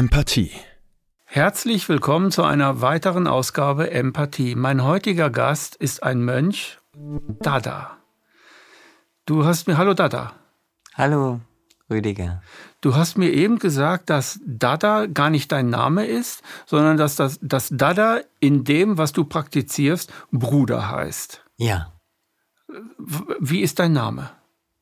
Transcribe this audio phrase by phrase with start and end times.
[0.00, 0.52] Empathie.
[1.26, 4.54] Herzlich willkommen zu einer weiteren Ausgabe Empathie.
[4.54, 6.78] Mein heutiger Gast ist ein Mönch,
[7.42, 7.98] Dada.
[9.26, 10.32] Du hast mir, hallo Dada.
[10.94, 11.40] Hallo
[11.90, 12.40] Rüdiger.
[12.80, 17.38] Du hast mir eben gesagt, dass Dada gar nicht dein Name ist, sondern dass das
[17.42, 21.44] dass Dada in dem, was du praktizierst, Bruder heißt.
[21.58, 21.92] Ja.
[23.38, 24.30] Wie ist dein Name?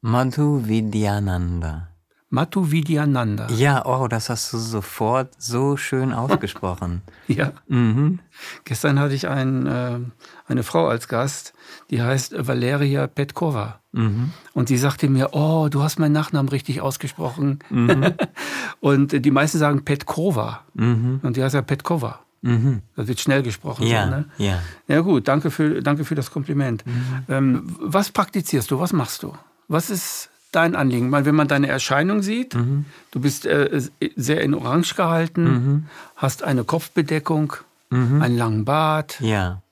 [0.00, 1.87] Madhu Vidyananda.
[2.30, 3.48] Madhu Vidyananda.
[3.50, 7.00] Ja, oh, das hast du sofort so schön ausgesprochen.
[7.26, 7.52] ja.
[7.68, 8.18] Mhm.
[8.64, 9.98] Gestern hatte ich ein, äh,
[10.46, 11.54] eine Frau als Gast,
[11.90, 13.80] die heißt Valeria Petkova.
[13.92, 14.32] Mhm.
[14.52, 17.60] Und die sagte mir, oh, du hast meinen Nachnamen richtig ausgesprochen.
[17.70, 18.12] Mhm.
[18.80, 20.64] und die meisten sagen Petkova.
[20.74, 21.20] Mhm.
[21.22, 22.20] Und die heißt ja Petkova.
[22.42, 22.82] Mhm.
[22.94, 23.86] Das wird schnell gesprochen.
[23.86, 24.24] Ja, so, ne?
[24.36, 24.58] ja.
[24.86, 26.84] ja gut, danke für, danke für das Kompliment.
[26.86, 27.24] Mhm.
[27.28, 28.78] Ähm, was praktizierst du?
[28.78, 29.32] Was machst du?
[29.66, 31.12] Was ist dein Anliegen?
[31.12, 32.84] Weil wenn man deine Erscheinung sieht, mhm.
[33.10, 33.80] du bist äh,
[34.16, 35.86] sehr in Orange gehalten, mhm.
[36.16, 37.54] hast eine Kopfbedeckung,
[37.90, 38.22] mhm.
[38.22, 39.20] einen langen Bart.
[39.20, 39.62] Ja.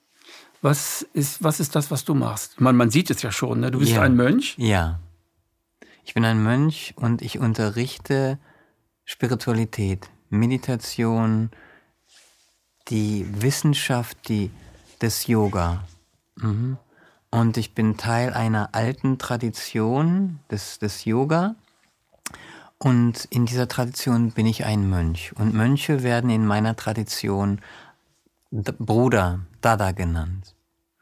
[0.61, 2.59] Was ist, was ist das, was du machst?
[2.59, 3.71] Man, man sieht es ja schon, ne?
[3.71, 4.01] du bist ja.
[4.01, 4.55] ein Mönch.
[4.57, 4.99] Ja.
[6.03, 8.39] Ich bin ein Mönch und ich unterrichte
[9.05, 11.51] Spiritualität, Meditation,
[12.87, 14.51] die Wissenschaft die,
[15.01, 15.83] des Yoga.
[16.37, 16.77] Mhm.
[17.29, 21.55] Und ich bin Teil einer alten Tradition des, des Yoga.
[22.77, 25.33] Und in dieser Tradition bin ich ein Mönch.
[25.35, 27.59] Und Mönche werden in meiner Tradition
[28.51, 30.56] Bruder, Dada genannt.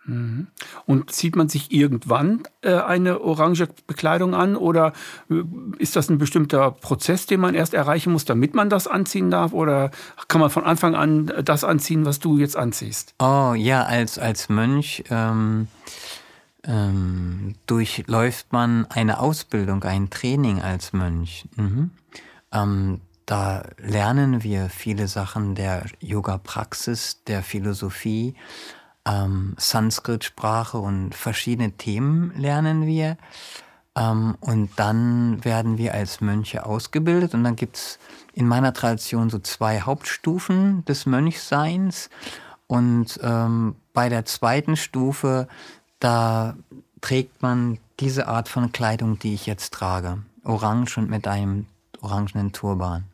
[0.05, 0.47] Mhm.
[0.85, 4.93] Und zieht man sich irgendwann äh, eine orange Bekleidung an oder
[5.29, 5.43] äh,
[5.77, 9.53] ist das ein bestimmter Prozess, den man erst erreichen muss, damit man das anziehen darf?
[9.53, 9.91] Oder
[10.27, 13.15] kann man von Anfang an das anziehen, was du jetzt anziehst?
[13.19, 15.67] Oh ja, als, als Mönch ähm,
[16.63, 21.45] ähm, durchläuft man eine Ausbildung, ein Training als Mönch.
[21.55, 21.91] Mhm.
[22.51, 28.35] Ähm, da lernen wir viele Sachen der Yoga-Praxis, der Philosophie,
[29.05, 33.17] ähm, Sanskrit-Sprache und verschiedene Themen lernen wir.
[33.95, 37.33] Ähm, und dann werden wir als Mönche ausgebildet.
[37.33, 37.99] Und dann gibt's
[38.33, 42.09] in meiner Tradition so zwei Hauptstufen des Mönchseins.
[42.67, 45.47] Und ähm, bei der zweiten Stufe,
[45.99, 46.55] da
[47.01, 50.19] trägt man diese Art von Kleidung, die ich jetzt trage.
[50.43, 51.67] Orange und mit einem
[52.01, 53.05] orangenen Turban.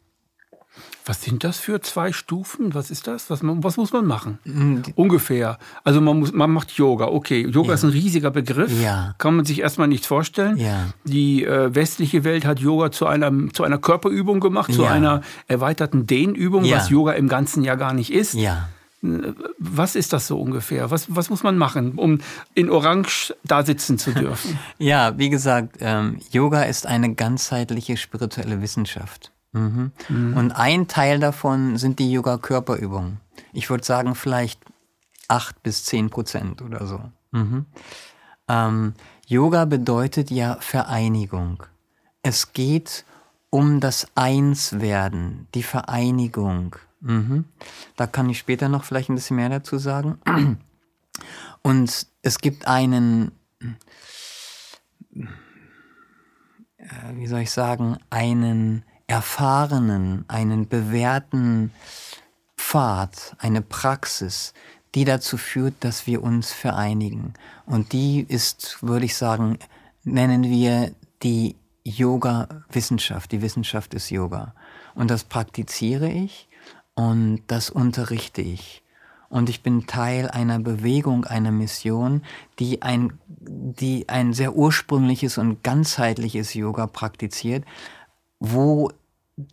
[1.06, 2.73] Was sind das für zwei Stufen?
[2.75, 3.29] Was ist das?
[3.29, 4.38] Was, was muss man machen?
[4.44, 4.84] Mhm.
[4.95, 5.57] Ungefähr.
[5.84, 7.07] Also man, muss, man macht Yoga.
[7.07, 7.73] Okay, Yoga ja.
[7.73, 8.72] ist ein riesiger Begriff.
[8.81, 9.16] Ja.
[9.17, 10.57] Kann man sich erstmal nicht vorstellen.
[10.57, 10.88] Ja.
[11.03, 16.06] Die äh, westliche Welt hat Yoga zu einer, zu einer Körperübung gemacht, zu einer erweiterten
[16.06, 18.34] Dehnübung, was Yoga im ganzen Jahr gar nicht ist.
[18.34, 18.69] Ja.
[19.01, 20.91] Was ist das so ungefähr?
[20.91, 22.19] Was, was muss man machen, um
[22.53, 24.59] in Orange da sitzen zu dürfen?
[24.78, 29.31] ja, wie gesagt, ähm, Yoga ist eine ganzheitliche spirituelle Wissenschaft.
[29.53, 29.91] Mhm.
[30.09, 30.38] Mhm.
[30.38, 33.19] Und ein Teil davon sind die Yoga-Körperübungen.
[33.53, 34.62] Ich würde sagen, vielleicht
[35.28, 37.01] acht bis zehn Prozent oder so.
[37.31, 37.66] Mhm.
[38.47, 38.94] Ähm,
[39.28, 41.63] Yoga bedeutet ja Vereinigung.
[42.22, 43.06] Es geht
[43.50, 46.75] um das Einswerden, die Vereinigung.
[47.01, 47.45] Mhm.
[47.95, 50.17] Da kann ich später noch vielleicht ein bisschen mehr dazu sagen.
[51.61, 53.31] Und es gibt einen,
[55.09, 55.25] äh,
[57.13, 61.72] wie soll ich sagen, einen erfahrenen, einen bewährten
[62.55, 64.53] Pfad, eine Praxis,
[64.95, 67.33] die dazu führt, dass wir uns vereinigen.
[67.66, 69.59] Und die ist, würde ich sagen,
[70.05, 74.55] nennen wir die Yoga-Wissenschaft, die Wissenschaft des Yoga.
[74.95, 76.47] Und das praktiziere ich
[76.93, 78.81] und das unterrichte ich.
[79.28, 82.22] Und ich bin Teil einer Bewegung, einer Mission,
[82.59, 87.66] die ein, die ein sehr ursprüngliches und ganzheitliches Yoga praktiziert,
[88.39, 88.89] wo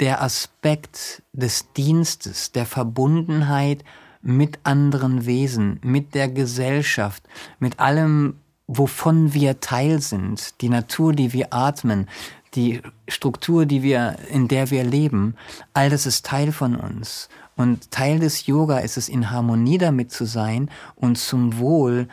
[0.00, 3.84] der Aspekt des Dienstes, der Verbundenheit
[4.21, 7.23] mit anderen Wesen, mit der Gesellschaft,
[7.58, 8.37] mit allem,
[8.67, 12.08] wovon wir Teil sind, die Natur, die wir atmen,
[12.55, 15.35] die Struktur, die wir, in der wir leben,
[15.73, 17.29] all das ist Teil von uns.
[17.56, 22.08] Und Teil des Yoga ist es, in Harmonie damit zu sein und zum Wohl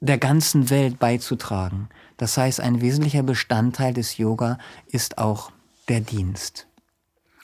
[0.00, 1.88] der ganzen Welt beizutragen.
[2.16, 5.51] Das heißt, ein wesentlicher Bestandteil des Yoga ist auch
[5.88, 6.66] der Dienst.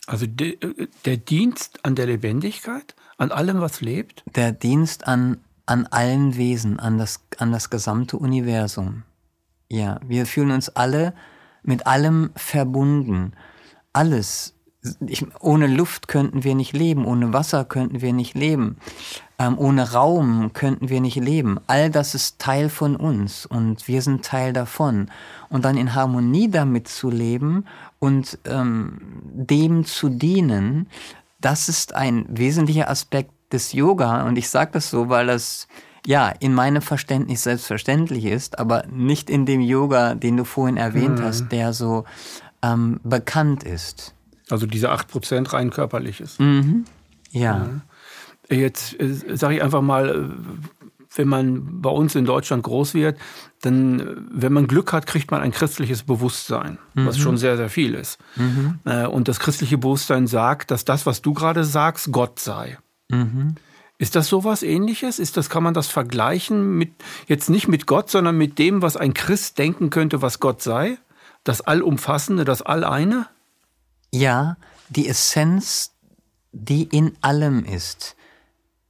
[0.07, 0.59] Also de,
[1.05, 4.25] der Dienst an der Lebendigkeit, an allem, was lebt?
[4.35, 9.03] Der Dienst an, an allen Wesen, an das, an das gesamte Universum.
[9.69, 11.15] Ja, wir fühlen uns alle
[11.63, 13.33] mit allem verbunden.
[13.93, 14.55] Alles.
[15.07, 18.79] Ich, ohne Luft könnten wir nicht leben, ohne Wasser könnten wir nicht leben.
[19.41, 21.61] Ähm, ohne Raum könnten wir nicht leben.
[21.69, 25.11] All das ist Teil von uns und wir sind Teil davon.
[25.49, 27.65] Und dann in Harmonie damit zu leben
[28.01, 28.99] und ähm,
[29.33, 30.89] dem zu dienen,
[31.41, 34.27] das ist ein wesentlicher Aspekt des Yoga.
[34.27, 35.69] Und ich sage das so, weil das
[36.07, 41.19] ja in meinem Verständnis selbstverständlich ist, aber nicht in dem Yoga, den du vorhin erwähnt
[41.21, 41.23] mhm.
[41.23, 42.05] hast, der so
[42.63, 44.15] ähm, bekannt ist.
[44.51, 46.41] Also diese 8% rein körperlich ist.
[46.41, 46.85] Mhm.
[47.31, 47.41] Ja.
[47.41, 47.69] ja.
[48.51, 50.29] Jetzt äh, sage ich einfach mal, äh,
[51.15, 53.19] wenn man bei uns in Deutschland groß wird,
[53.63, 57.07] dann, äh, wenn man Glück hat, kriegt man ein christliches Bewusstsein, mhm.
[57.07, 58.19] was schon sehr, sehr viel ist.
[58.37, 58.81] Mhm.
[59.11, 62.79] Und das christliche Bewusstsein sagt, dass das, was du gerade sagst, Gott sei.
[63.09, 63.57] Mhm.
[63.99, 65.19] Ist das sowas ähnliches?
[65.19, 66.93] Ist das, kann man das vergleichen mit,
[67.27, 70.99] jetzt nicht mit Gott, sondern mit dem, was ein Christ denken könnte, was Gott sei?
[71.43, 73.27] Das Allumfassende, das Alleine?
[74.13, 74.57] Ja,
[74.89, 75.93] die Essenz,
[76.53, 78.17] die in allem ist.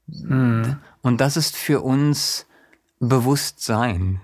[0.08, 0.76] Mhm.
[1.02, 2.46] Und das ist für uns
[3.00, 4.20] Bewusstsein.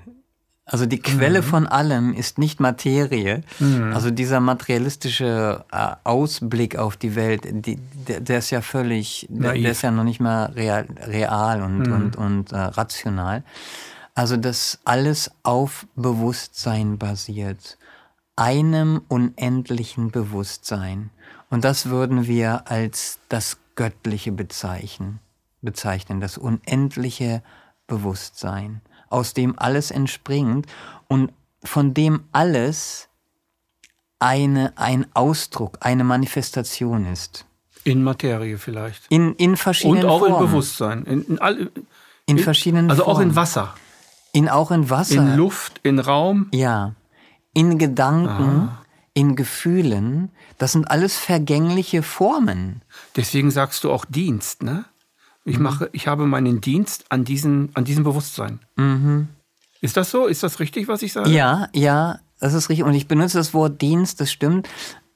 [0.67, 1.45] Also die Quelle mhm.
[1.45, 3.43] von allem ist nicht Materie.
[3.59, 3.93] Mhm.
[3.93, 7.77] Also dieser materialistische äh, Ausblick auf die Welt, die,
[8.09, 11.87] der, der, ist ja völlig, der, der, ist ja noch nicht mal real, real und,
[11.87, 11.93] mhm.
[11.93, 13.45] und, und äh, rational.
[14.15, 17.77] Also dass alles auf Bewusstsein basiert.
[18.37, 21.11] Einem unendlichen Bewusstsein.
[21.51, 25.21] Und das würden wir als das Göttliche bezeichnen
[25.65, 27.43] bezeichnen, das unendliche
[27.87, 28.81] Bewusstsein,
[29.11, 30.67] aus dem alles entspringt
[31.09, 31.33] und
[31.63, 33.09] von dem alles
[34.19, 37.47] eine, ein Ausdruck, eine Manifestation ist.
[37.85, 39.03] In Materie vielleicht.
[39.11, 40.35] In, in verschiedenen Und auch Formen.
[40.41, 41.05] in Bewusstsein.
[41.05, 41.71] In, in, all, in,
[42.27, 43.17] in verschiedenen Also Formen.
[43.19, 43.75] auch in Wasser.
[44.33, 45.15] In auch in Wasser.
[45.17, 46.49] In Luft, in Raum.
[46.53, 46.95] Ja.
[47.53, 48.29] In Gedanken,
[48.69, 48.83] Aha.
[49.13, 50.31] in Gefühlen.
[50.59, 52.81] Das sind alles vergängliche Formen.
[53.17, 54.87] Deswegen sagst du auch Dienst, ne?
[55.44, 55.64] Ich mhm.
[55.64, 58.61] mache, ich habe meinen Dienst an diesem, an diesem Bewusstsein.
[58.76, 59.29] Mhm.
[59.81, 60.26] Ist das so?
[60.26, 61.31] Ist das richtig, was ich sage?
[61.31, 62.87] Ja, ja, das ist richtig.
[62.87, 64.69] Und ich benutze das Wort Dienst, das stimmt.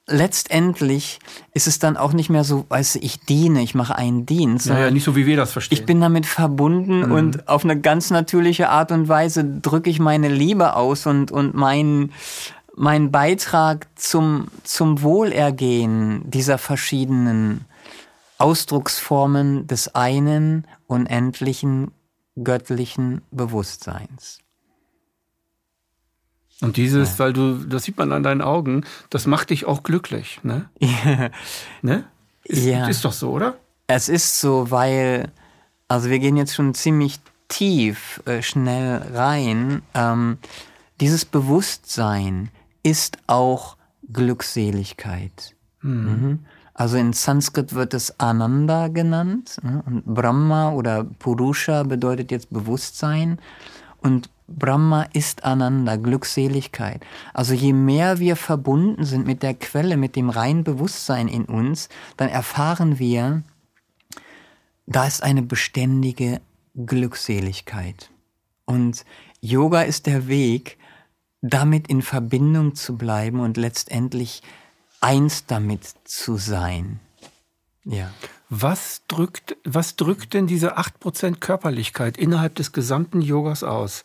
[0.06, 1.18] Letztendlich
[1.52, 4.68] ist es dann auch nicht mehr so, weißt du, ich diene, ich mache einen Dienst.
[4.68, 5.78] Naja, nicht so, wie wir das verstehen.
[5.78, 7.12] Ich bin damit verbunden mhm.
[7.12, 11.54] und auf eine ganz natürliche Art und Weise drücke ich meine Liebe aus und, und
[11.54, 12.12] meinen,
[12.74, 17.64] meinen Beitrag zum, zum Wohlergehen dieser verschiedenen
[18.38, 21.90] Ausdrucksformen des einen unendlichen
[22.42, 24.38] göttlichen Bewusstseins.
[26.60, 27.18] Und dieses, ja.
[27.20, 30.68] weil du, das sieht man an deinen Augen, das macht dich auch glücklich, ne?
[30.80, 31.30] Ja.
[31.82, 32.04] ne?
[32.44, 32.88] Ist, ja.
[32.88, 33.56] ist doch so, oder?
[33.86, 35.30] Es ist so, weil,
[35.86, 39.82] also wir gehen jetzt schon ziemlich tief, äh, schnell rein.
[39.94, 40.38] Ähm,
[41.00, 42.50] dieses Bewusstsein
[42.82, 43.76] ist auch
[44.12, 45.54] Glückseligkeit.
[45.80, 46.04] Hm.
[46.04, 46.38] Mhm.
[46.78, 49.82] Also in Sanskrit wird es Ananda genannt ne?
[49.84, 53.40] und Brahma oder Purusha bedeutet jetzt Bewusstsein
[54.00, 57.04] und Brahma ist Ananda, Glückseligkeit.
[57.34, 61.88] Also je mehr wir verbunden sind mit der Quelle, mit dem reinen Bewusstsein in uns,
[62.16, 63.42] dann erfahren wir,
[64.86, 66.40] da ist eine beständige
[66.76, 68.08] Glückseligkeit.
[68.66, 69.04] Und
[69.40, 70.78] Yoga ist der Weg,
[71.42, 74.42] damit in Verbindung zu bleiben und letztendlich
[75.00, 77.00] eins damit zu sein.
[77.84, 78.10] Ja.
[78.50, 84.02] Was drückt, was drückt denn diese 8% Körperlichkeit innerhalb des gesamten Yogas aus?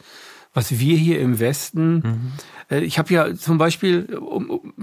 [0.54, 2.32] Was wir hier im Westen, mhm.
[2.70, 4.74] äh, ich habe ja zum Beispiel, um, um,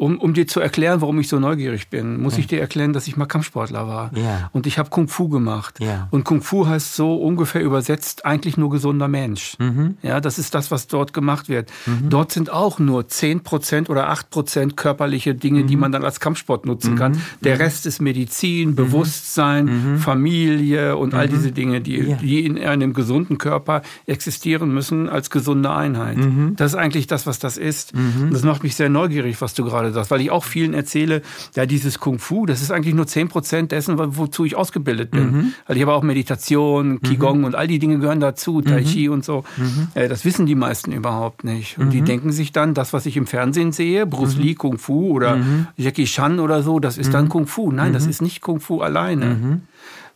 [0.00, 2.40] um, um dir zu erklären, warum ich so neugierig bin, muss ja.
[2.40, 4.10] ich dir erklären, dass ich mal Kampfsportler war.
[4.16, 4.48] Ja.
[4.54, 5.78] Und ich habe Kung Fu gemacht.
[5.78, 6.08] Ja.
[6.10, 9.58] Und Kung Fu heißt so ungefähr übersetzt eigentlich nur gesunder Mensch.
[9.58, 9.98] Mhm.
[10.00, 11.70] Ja, das ist das, was dort gemacht wird.
[11.84, 12.08] Mhm.
[12.08, 15.66] Dort sind auch nur 10% oder 8% körperliche Dinge, mhm.
[15.66, 17.12] die man dann als Kampfsport nutzen kann.
[17.12, 17.20] Mhm.
[17.42, 17.60] Der mhm.
[17.60, 23.82] Rest ist Medizin, Bewusstsein, Familie und all diese Dinge, die, die in einem gesunden Körper
[24.06, 26.16] existieren müssen als gesunde Einheit.
[26.56, 27.92] Das ist eigentlich das, was das ist.
[28.30, 31.22] Das macht mich sehr neugierig, was du gerade sagst, weil ich auch vielen erzähle,
[31.54, 35.30] ja, dieses Kung Fu, das ist eigentlich nur 10 Prozent dessen, wozu ich ausgebildet bin.
[35.30, 35.52] Mhm.
[35.66, 37.02] Also ich habe auch Meditation, mhm.
[37.02, 37.44] Qigong mhm.
[37.44, 38.84] und all die Dinge gehören dazu, Tai mhm.
[38.84, 39.44] Chi und so.
[39.56, 39.88] Mhm.
[39.94, 41.78] Äh, das wissen die meisten überhaupt nicht.
[41.78, 45.10] Und die denken sich dann, das, was ich im Fernsehen sehe, Bruce Lee Kung Fu
[45.10, 45.38] oder
[45.76, 47.72] Jackie Chan oder so, das ist dann Kung Fu.
[47.72, 49.60] Nein, das ist nicht Kung Fu alleine.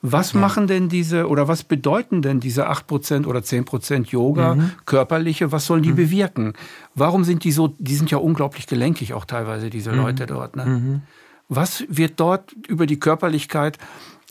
[0.06, 4.72] Was machen denn diese oder was bedeuten denn diese 8% oder 10% Yoga, mhm.
[4.84, 5.96] körperliche, was sollen die mhm.
[5.96, 6.52] bewirken?
[6.94, 9.96] Warum sind die so, die sind ja unglaublich gelenkig auch teilweise, diese mhm.
[9.96, 10.56] Leute dort.
[10.56, 10.66] Ne?
[10.66, 11.02] Mhm.
[11.48, 13.78] Was wird dort über die Körperlichkeit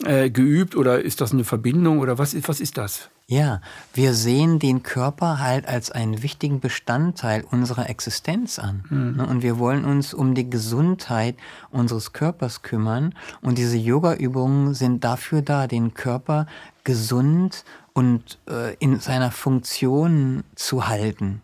[0.02, 3.10] äh, geübt oder ist das eine Verbindung oder was, was ist das?
[3.26, 3.62] Ja,
[3.94, 8.84] wir sehen den Körper halt als einen wichtigen Bestandteil unserer Existenz an.
[8.90, 9.20] Mhm.
[9.20, 11.36] Und wir wollen uns um die Gesundheit
[11.70, 13.14] unseres Körpers kümmern.
[13.40, 16.46] Und diese Yoga-Übungen sind dafür da, den Körper
[16.82, 21.40] gesund und äh, in seiner Funktion zu halten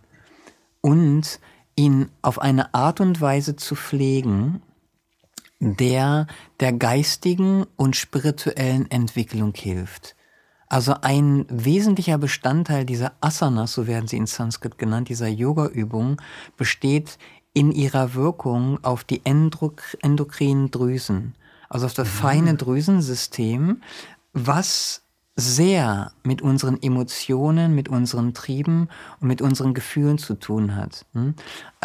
[0.82, 1.40] und
[1.76, 4.60] ihn auf eine Art und Weise zu pflegen,
[5.60, 6.26] der
[6.58, 10.16] der geistigen und spirituellen Entwicklung hilft.
[10.68, 16.22] Also ein wesentlicher Bestandteil dieser Asanas, so werden sie in Sanskrit genannt, dieser Yoga-Übung,
[16.56, 17.18] besteht
[17.52, 21.34] in ihrer Wirkung auf die endokrinen Drüsen,
[21.68, 22.12] also auf das mhm.
[22.12, 23.82] feine Drüsensystem,
[24.32, 25.02] was
[25.34, 28.88] sehr mit unseren Emotionen, mit unseren Trieben
[29.20, 31.06] und mit unseren Gefühlen zu tun hat.
[31.14, 31.34] Hm?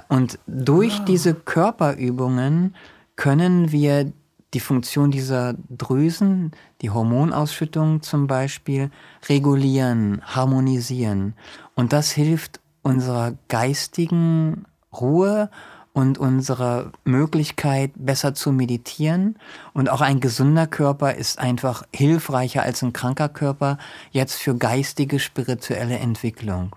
[0.10, 1.06] Und durch ah.
[1.06, 2.76] diese Körperübungen
[3.16, 4.12] können wir
[4.54, 8.90] die Funktion dieser Drüsen, die Hormonausschüttung zum Beispiel,
[9.28, 11.34] regulieren, harmonisieren.
[11.76, 15.50] Und das hilft unserer geistigen Ruhe
[15.92, 19.38] und unserer Möglichkeit, besser zu meditieren.
[19.74, 23.78] Und auch ein gesunder Körper ist einfach hilfreicher als ein kranker Körper
[24.12, 26.76] jetzt für geistige, spirituelle Entwicklung.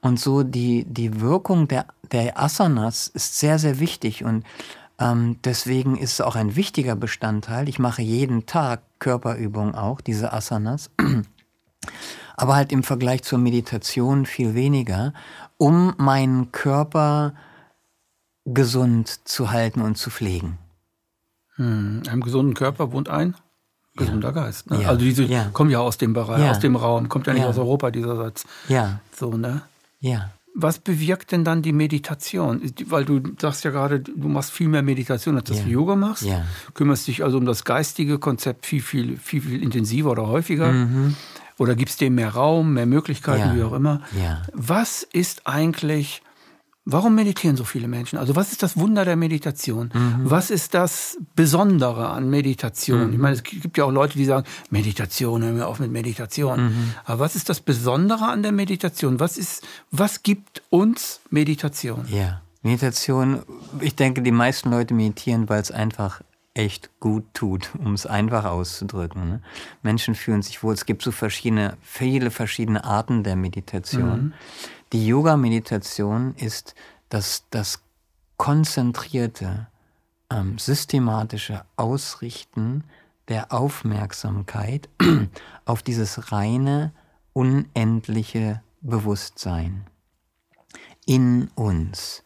[0.00, 4.24] Und so die, die Wirkung der, der Asanas ist sehr, sehr wichtig.
[4.24, 4.44] Und
[4.98, 7.68] ähm, deswegen ist es auch ein wichtiger Bestandteil.
[7.68, 10.90] Ich mache jeden Tag Körperübungen auch, diese Asanas.
[12.36, 15.12] Aber halt im Vergleich zur Meditation viel weniger,
[15.58, 17.34] um meinen Körper
[18.44, 20.58] gesund zu halten und zu pflegen.
[21.56, 23.36] Hm, einem gesunden Körper wohnt ein
[23.96, 24.34] gesunder ja.
[24.34, 24.70] Geist.
[24.70, 24.82] Ne?
[24.82, 24.88] Ja.
[24.88, 25.48] Also diese ja.
[25.52, 28.44] kommen ja aus dem Bereich, aus dem Raum, kommt ja nicht aus Europa, dieser Satz.
[28.68, 29.00] Ja.
[29.14, 29.62] So, ne?
[30.00, 30.30] Ja.
[30.54, 32.60] Was bewirkt denn dann die Meditation?
[32.86, 36.24] Weil du sagst ja gerade, du machst viel mehr Meditation, als dass du Yoga machst.
[36.24, 36.44] Ja.
[36.74, 40.70] Kümmerst dich also um das geistige Konzept viel, viel, viel, viel intensiver oder häufiger.
[40.70, 41.16] Mhm.
[41.58, 44.00] Oder gibst dem mehr Raum, mehr Möglichkeiten, wie auch immer.
[44.52, 46.22] Was ist eigentlich
[46.84, 48.18] Warum meditieren so viele Menschen?
[48.18, 49.90] Also was ist das Wunder der Meditation?
[49.94, 50.22] Mhm.
[50.24, 53.08] Was ist das Besondere an Meditation?
[53.08, 53.12] Mhm.
[53.12, 56.64] Ich meine, es gibt ja auch Leute, die sagen, Meditation, hören wir auf mit Meditation.
[56.64, 56.94] Mhm.
[57.04, 59.20] Aber was ist das Besondere an der Meditation?
[59.20, 62.04] Was ist, was gibt uns Meditation?
[62.08, 63.42] Ja, Meditation,
[63.80, 66.20] ich denke, die meisten Leute meditieren, weil es einfach
[66.54, 69.28] echt gut tut, um es einfach auszudrücken.
[69.28, 69.42] Ne?
[69.82, 74.24] Menschen fühlen sich wohl, es gibt so verschiedene, viele verschiedene Arten der Meditation.
[74.24, 74.32] Mhm.
[74.92, 76.74] Die Yoga-Meditation ist
[77.08, 77.82] das, das
[78.36, 79.68] konzentrierte,
[80.30, 82.84] ähm, systematische Ausrichten
[83.28, 84.88] der Aufmerksamkeit
[85.64, 86.92] auf dieses reine,
[87.32, 89.86] unendliche Bewusstsein
[91.06, 92.24] in uns.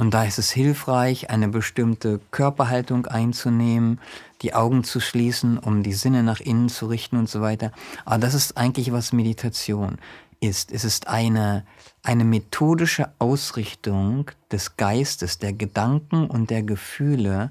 [0.00, 4.00] Und da ist es hilfreich, eine bestimmte Körperhaltung einzunehmen,
[4.42, 7.72] die Augen zu schließen, um die Sinne nach innen zu richten und so weiter.
[8.04, 9.98] Aber das ist eigentlich was Meditation
[10.40, 10.70] ist.
[10.70, 11.64] Es ist eine,
[12.04, 17.50] eine methodische Ausrichtung des Geistes, der Gedanken und der Gefühle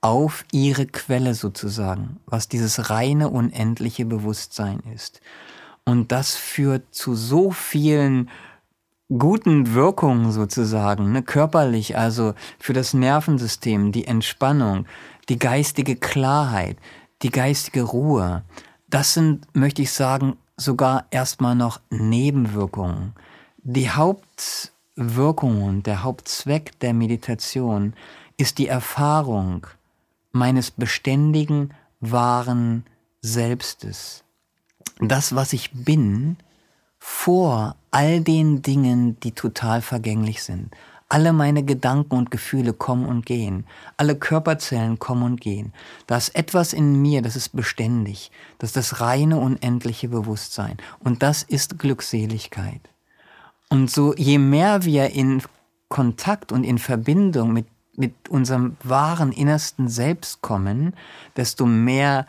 [0.00, 5.20] auf ihre Quelle sozusagen, was dieses reine, unendliche Bewusstsein ist.
[5.84, 8.30] Und das führt zu so vielen
[9.18, 14.86] guten Wirkungen sozusagen, ne, körperlich, also für das Nervensystem, die Entspannung,
[15.28, 16.76] die geistige Klarheit,
[17.22, 18.42] die geistige Ruhe.
[18.88, 23.14] Das sind, möchte ich sagen, sogar erstmal noch Nebenwirkungen.
[23.62, 27.94] Die Hauptwirkung und der Hauptzweck der Meditation
[28.36, 29.66] ist die Erfahrung
[30.32, 32.84] meines beständigen, wahren
[33.20, 34.24] Selbstes.
[35.00, 36.36] Das, was ich bin,
[37.06, 40.74] vor all den Dingen, die total vergänglich sind.
[41.10, 43.66] Alle meine Gedanken und Gefühle kommen und gehen.
[43.98, 45.74] Alle Körperzellen kommen und gehen.
[46.06, 48.30] Da ist etwas in mir, das ist beständig.
[48.58, 50.78] Das ist das reine, unendliche Bewusstsein.
[50.98, 52.80] Und das ist Glückseligkeit.
[53.68, 55.42] Und so, je mehr wir in
[55.90, 60.94] Kontakt und in Verbindung mit, mit unserem wahren innersten Selbst kommen,
[61.36, 62.26] desto mehr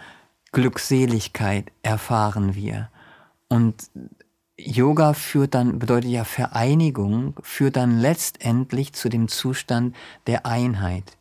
[0.51, 2.89] Glückseligkeit erfahren wir.
[3.47, 3.89] Und
[4.57, 9.95] Yoga führt dann, bedeutet ja Vereinigung, führt dann letztendlich zu dem Zustand
[10.27, 11.17] der Einheit.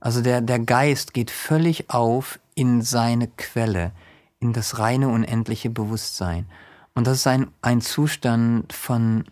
[0.00, 3.92] Also der, der Geist geht völlig auf in seine Quelle,
[4.40, 6.46] in das reine unendliche Bewusstsein.
[6.94, 9.24] Und das ist ein, ein Zustand von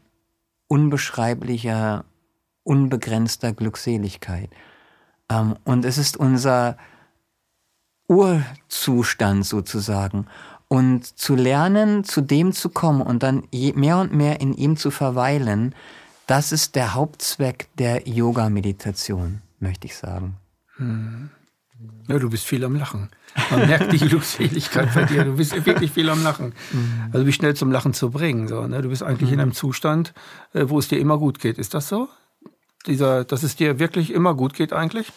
[0.68, 2.04] unbeschreiblicher,
[2.62, 4.50] unbegrenzter Glückseligkeit.
[5.30, 6.76] Ähm, und es ist unser
[8.08, 10.26] Urzustand sozusagen
[10.68, 14.90] und zu lernen, zu dem zu kommen und dann mehr und mehr in ihm zu
[14.90, 15.74] verweilen,
[16.26, 20.36] das ist der Hauptzweck der Yoga-Meditation, möchte ich sagen.
[20.76, 21.30] Hm.
[22.08, 23.10] Ja, du bist viel am Lachen.
[23.50, 25.24] Man merkt die Glückseligkeit bei dir.
[25.24, 26.54] Du bist wirklich viel am Lachen.
[26.72, 27.10] Mhm.
[27.12, 28.48] Also wie schnell zum Lachen zu bringen.
[28.48, 28.80] So, ne?
[28.80, 30.14] Du bist eigentlich in einem Zustand,
[30.54, 31.58] äh, wo es dir immer gut geht.
[31.58, 32.08] Ist das so?
[32.86, 35.12] Dieser, dass es dir wirklich immer gut geht eigentlich?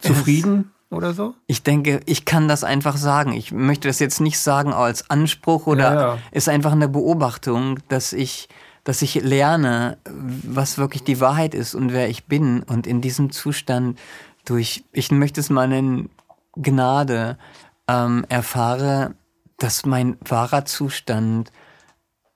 [0.00, 0.70] Zufrieden?
[0.90, 1.34] Oder so?
[1.46, 3.32] Ich denke, ich kann das einfach sagen.
[3.32, 6.18] Ich möchte das jetzt nicht sagen als Anspruch oder ja, ja.
[6.30, 8.48] ist einfach eine Beobachtung, dass ich,
[8.84, 13.30] dass ich lerne, was wirklich die Wahrheit ist und wer ich bin und in diesem
[13.30, 13.98] Zustand
[14.44, 16.08] durch, ich möchte es mal nennen,
[16.56, 17.38] Gnade
[17.86, 19.14] ähm, erfahre,
[19.58, 21.52] dass mein wahrer Zustand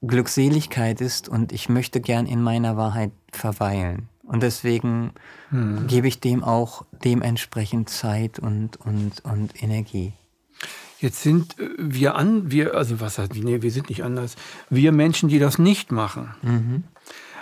[0.02, 4.08] Glückseligkeit ist und ich möchte gern in meiner Wahrheit verweilen.
[4.22, 5.12] Und deswegen
[5.50, 5.86] hm.
[5.88, 10.12] gebe ich dem auch dementsprechend Zeit und, und, und Energie.
[11.02, 14.36] Jetzt sind äh, wir an, wir, also was heißt, nee, wir sind nicht anders.
[14.70, 16.84] Wir Menschen, die das nicht machen, mhm.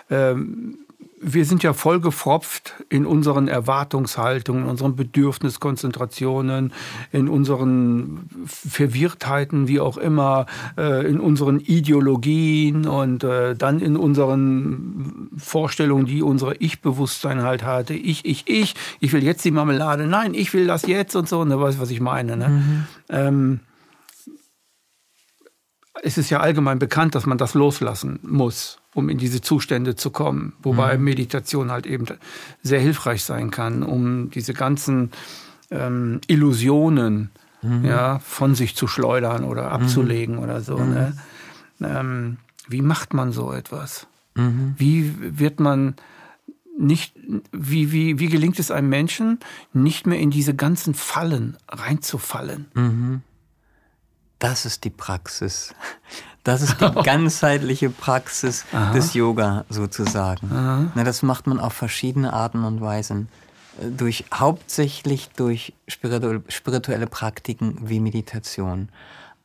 [0.08, 0.78] ähm,
[1.22, 6.72] wir sind ja voll gefropft in unseren Erwartungshaltungen, in unseren Bedürfniskonzentrationen,
[7.12, 10.46] in unseren Verwirrtheiten, wie auch immer,
[10.78, 17.92] äh, in unseren Ideologien und äh, dann in unseren Vorstellungen, die unsere Ich-Bewusstsein halt hatte.
[17.92, 20.06] Ich, ich, ich, ich will jetzt die Marmelade.
[20.06, 21.40] Nein, ich will das jetzt und so.
[21.40, 22.38] Und du weißt, was ich meine.
[22.38, 22.48] Ne?
[22.48, 22.86] Mhm.
[23.10, 23.60] Ähm,
[26.02, 30.10] es ist ja allgemein bekannt, dass man das loslassen muss um in diese Zustände zu
[30.10, 30.52] kommen.
[30.62, 31.04] Wobei mhm.
[31.04, 32.06] Meditation halt eben
[32.62, 35.10] sehr hilfreich sein kann, um diese ganzen
[35.70, 37.30] ähm, Illusionen
[37.62, 37.84] mhm.
[37.84, 39.84] ja, von sich zu schleudern oder mhm.
[39.84, 40.42] abzulegen mhm.
[40.42, 40.76] oder so.
[40.76, 41.16] Ne?
[41.80, 44.06] Ähm, wie macht man so etwas?
[44.34, 44.74] Mhm.
[44.76, 45.94] Wie wird man
[46.76, 47.14] nicht,
[47.52, 49.38] wie, wie, wie gelingt es einem Menschen,
[49.72, 52.66] nicht mehr in diese ganzen Fallen reinzufallen?
[54.40, 55.72] Das ist die Praxis.
[56.42, 58.92] Das ist die ganzheitliche Praxis Aha.
[58.92, 60.50] des Yoga sozusagen.
[60.50, 61.04] Aha.
[61.04, 63.28] das macht man auf verschiedene Arten und Weisen.
[63.80, 68.88] Äh, durch, hauptsächlich durch spirituelle Praktiken wie Meditation.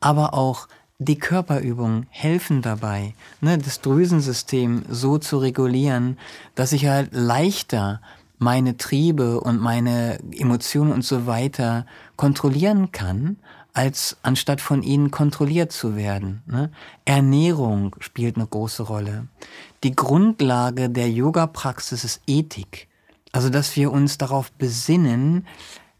[0.00, 0.66] Aber auch
[0.98, 6.16] die Körperübungen helfen dabei, ne, das Drüsensystem so zu regulieren,
[6.54, 8.00] dass ich halt leichter
[8.38, 11.84] meine Triebe und meine Emotionen und so weiter
[12.16, 13.36] kontrollieren kann
[13.76, 16.42] als anstatt von ihnen kontrolliert zu werden.
[16.46, 16.70] Ne?
[17.04, 19.28] Ernährung spielt eine große Rolle.
[19.84, 22.88] Die Grundlage der Yoga-Praxis ist Ethik.
[23.32, 25.46] Also, dass wir uns darauf besinnen,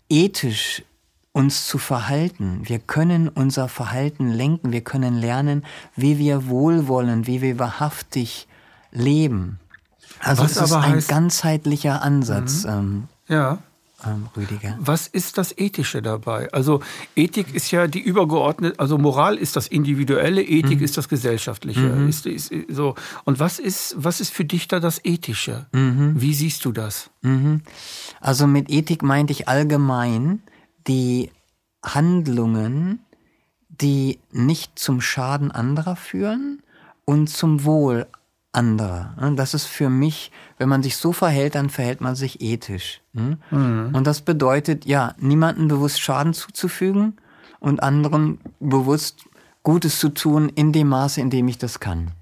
[0.09, 0.85] ethisch
[1.33, 2.63] uns zu verhalten.
[2.63, 4.73] Wir können unser Verhalten lenken.
[4.73, 5.63] Wir können lernen,
[5.97, 8.49] wie wir wohlwollen, wie wir wahrhaftig
[8.91, 9.61] leben.
[10.21, 12.65] Also, es ist ein ganzheitlicher Ansatz.
[12.65, 12.71] Mhm.
[12.71, 13.59] Ähm, ja
[14.05, 14.77] ähm, Rüdiger.
[14.79, 16.53] Was ist das Ethische dabei?
[16.53, 16.81] Also
[17.15, 20.85] Ethik ist ja die übergeordnete, also Moral ist das Individuelle, Ethik mhm.
[20.85, 21.81] ist das Gesellschaftliche.
[21.81, 22.09] Mhm.
[22.09, 22.95] Ist, ist, so.
[23.25, 25.67] Und was ist, was ist für dich da das Ethische?
[25.73, 26.21] Mhm.
[26.21, 27.11] Wie siehst du das?
[27.23, 27.63] Mhm.
[28.21, 30.43] Also mit Ethik meinte ich allgemein
[30.87, 31.31] die
[31.83, 33.01] Handlungen,
[33.69, 36.63] die nicht zum Schaden anderer führen
[37.05, 38.07] und zum Wohl
[38.57, 39.15] anderer.
[39.37, 43.01] Das ist für mich, wenn man sich so verhält, dann verhält man sich ethisch.
[43.15, 43.39] Hm?
[43.51, 43.91] Mhm.
[43.95, 47.17] Und das bedeutet, ja, niemandem bewusst Schaden zuzufügen
[47.61, 49.25] und anderen bewusst
[49.63, 52.13] Gutes zu tun in dem Maße, in dem ich das kann.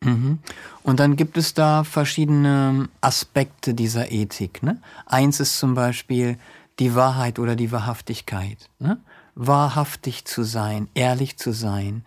[0.00, 0.38] Mhm.
[0.82, 4.62] Und dann gibt es da verschiedene Aspekte dieser Ethik.
[4.62, 4.78] Ne?
[5.06, 6.38] Eins ist zum Beispiel
[6.78, 8.68] die Wahrheit oder die Wahrhaftigkeit.
[8.78, 8.98] Ne?
[9.34, 12.04] Wahrhaftig zu sein, ehrlich zu sein,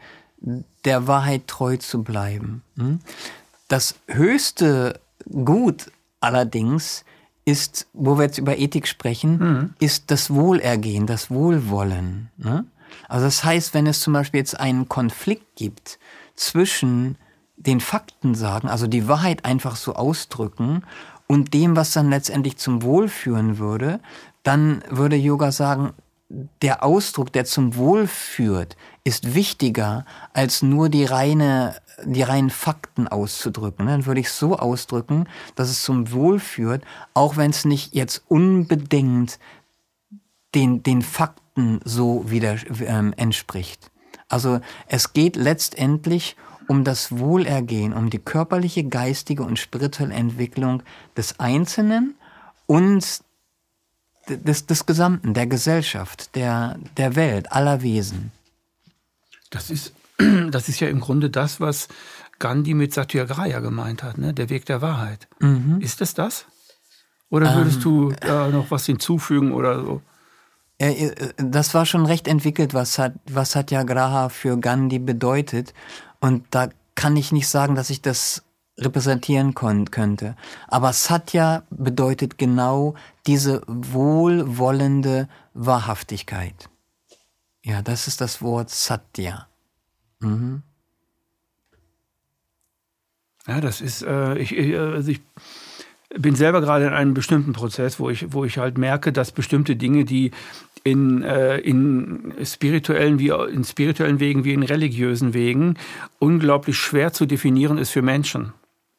[0.86, 2.62] der Wahrheit treu zu bleiben.
[2.78, 3.00] Hm?
[3.68, 7.04] Das höchste Gut allerdings
[7.46, 9.74] ist, wo wir jetzt über Ethik sprechen, mhm.
[9.80, 12.30] ist das Wohlergehen, das Wohlwollen.
[12.38, 12.66] Ne?
[13.08, 16.00] Also das heißt, wenn es zum Beispiel jetzt einen Konflikt gibt
[16.36, 17.18] zwischen
[17.58, 20.84] den Fakten sagen, also die Wahrheit einfach so ausdrücken
[21.28, 24.00] und dem, was dann letztendlich zum Wohl führen würde,
[24.44, 25.94] dann würde Yoga sagen,
[26.62, 33.08] der Ausdruck, der zum Wohl führt, ist wichtiger als nur die reine die reinen Fakten
[33.08, 33.88] auszudrücken.
[33.88, 38.24] Dann würde ich so ausdrücken, dass es zum Wohl führt, auch wenn es nicht jetzt
[38.28, 39.40] unbedingt
[40.54, 43.92] den, den Fakten so wieder ähm, entspricht.
[44.28, 46.36] Also es geht letztendlich
[46.68, 50.82] um das Wohlergehen, um die körperliche, geistige und spirituelle Entwicklung
[51.16, 52.16] des Einzelnen
[52.66, 53.22] und
[54.28, 58.32] des, des Gesamten, der Gesellschaft, der, der Welt, aller Wesen.
[59.56, 59.94] Das ist,
[60.52, 61.88] das ist ja im Grunde das, was
[62.40, 64.34] Gandhi mit Satyagraha gemeint hat, ne?
[64.34, 65.28] der Weg der Wahrheit.
[65.40, 65.80] Mhm.
[65.80, 66.46] Ist es das?
[67.30, 70.02] Oder würdest ähm, du da noch was hinzufügen oder so?
[70.78, 75.74] Äh, das war schon recht entwickelt, was, hat, was Satyagraha für Gandhi bedeutet.
[76.20, 78.44] Und da kann ich nicht sagen, dass ich das
[78.78, 80.36] repräsentieren könnte.
[80.68, 86.70] Aber Satya bedeutet genau diese wohlwollende Wahrhaftigkeit.
[87.66, 89.48] Ja, das ist das Wort Satya.
[90.20, 90.62] Mhm.
[93.48, 95.22] Ja, das ist, äh, ich, also ich,
[96.18, 99.76] bin selber gerade in einem bestimmten Prozess, wo ich, wo ich halt merke, dass bestimmte
[99.76, 100.32] Dinge, die
[100.84, 105.76] in, äh, in spirituellen wie in spirituellen Wegen wie in religiösen Wegen
[106.20, 108.54] unglaublich schwer zu definieren ist für Menschen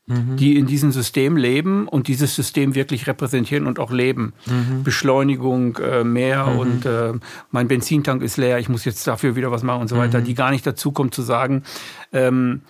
[0.06, 0.36] mhm.
[0.36, 4.34] die in diesem System leben und dieses System wirklich repräsentieren und auch leben.
[4.46, 4.82] Mhm.
[4.84, 6.58] Beschleunigung, äh, mehr mhm.
[6.58, 7.12] und äh,
[7.50, 10.24] mein Benzintank ist leer, ich muss jetzt dafür wieder was machen und so weiter, mhm.
[10.24, 11.62] die gar nicht dazu kommt zu sagen,
[12.12, 12.62] ähm,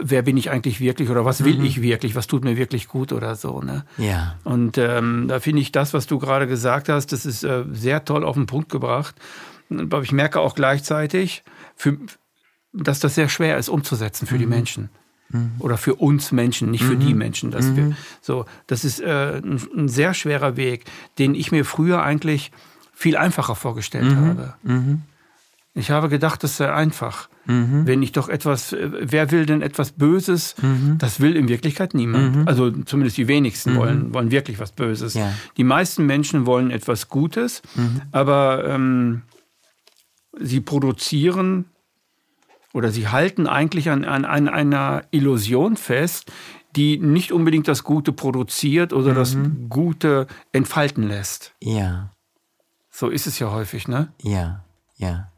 [0.00, 1.64] wer bin ich eigentlich wirklich oder was will mhm.
[1.64, 3.60] ich wirklich, was tut mir wirklich gut oder so.
[3.60, 3.84] Ne?
[3.98, 4.36] Ja.
[4.44, 8.04] Und ähm, da finde ich das, was du gerade gesagt hast, das ist äh, sehr
[8.04, 9.14] toll auf den Punkt gebracht.
[9.70, 11.42] Aber ich merke auch gleichzeitig,
[11.74, 11.98] für,
[12.72, 14.38] dass das sehr schwer ist umzusetzen für mhm.
[14.40, 14.88] die Menschen.
[15.30, 15.52] Mhm.
[15.58, 17.00] Oder für uns Menschen, nicht für mhm.
[17.00, 17.50] die Menschen.
[17.50, 17.76] Dass mhm.
[17.76, 20.84] wir, so, das ist äh, ein, ein, sehr schwerer Weg,
[21.18, 22.52] den ich mir früher eigentlich
[22.92, 24.16] viel einfacher vorgestellt mhm.
[24.16, 24.54] habe.
[24.62, 25.02] Mhm.
[25.76, 27.28] Ich habe gedacht, das sei einfach.
[27.46, 27.86] Mhm.
[27.86, 30.54] Wenn ich doch etwas, äh, wer will denn etwas Böses?
[30.98, 32.48] Das will in Wirklichkeit niemand.
[32.48, 35.14] Also zumindest die wenigsten wollen, wollen wirklich was Böses.
[35.14, 35.32] Ja.
[35.56, 37.60] Die meisten Menschen wollen etwas Gutes,
[38.12, 39.22] aber ähm,
[40.38, 41.66] sie produzieren
[42.74, 46.30] oder sie halten eigentlich an, an, an einer Illusion fest,
[46.76, 49.14] die nicht unbedingt das Gute produziert oder mhm.
[49.14, 49.36] das
[49.70, 51.54] Gute entfalten lässt.
[51.62, 52.10] Ja.
[52.90, 54.12] So ist es ja häufig, ne?
[54.20, 54.64] Ja,
[54.96, 55.30] ja.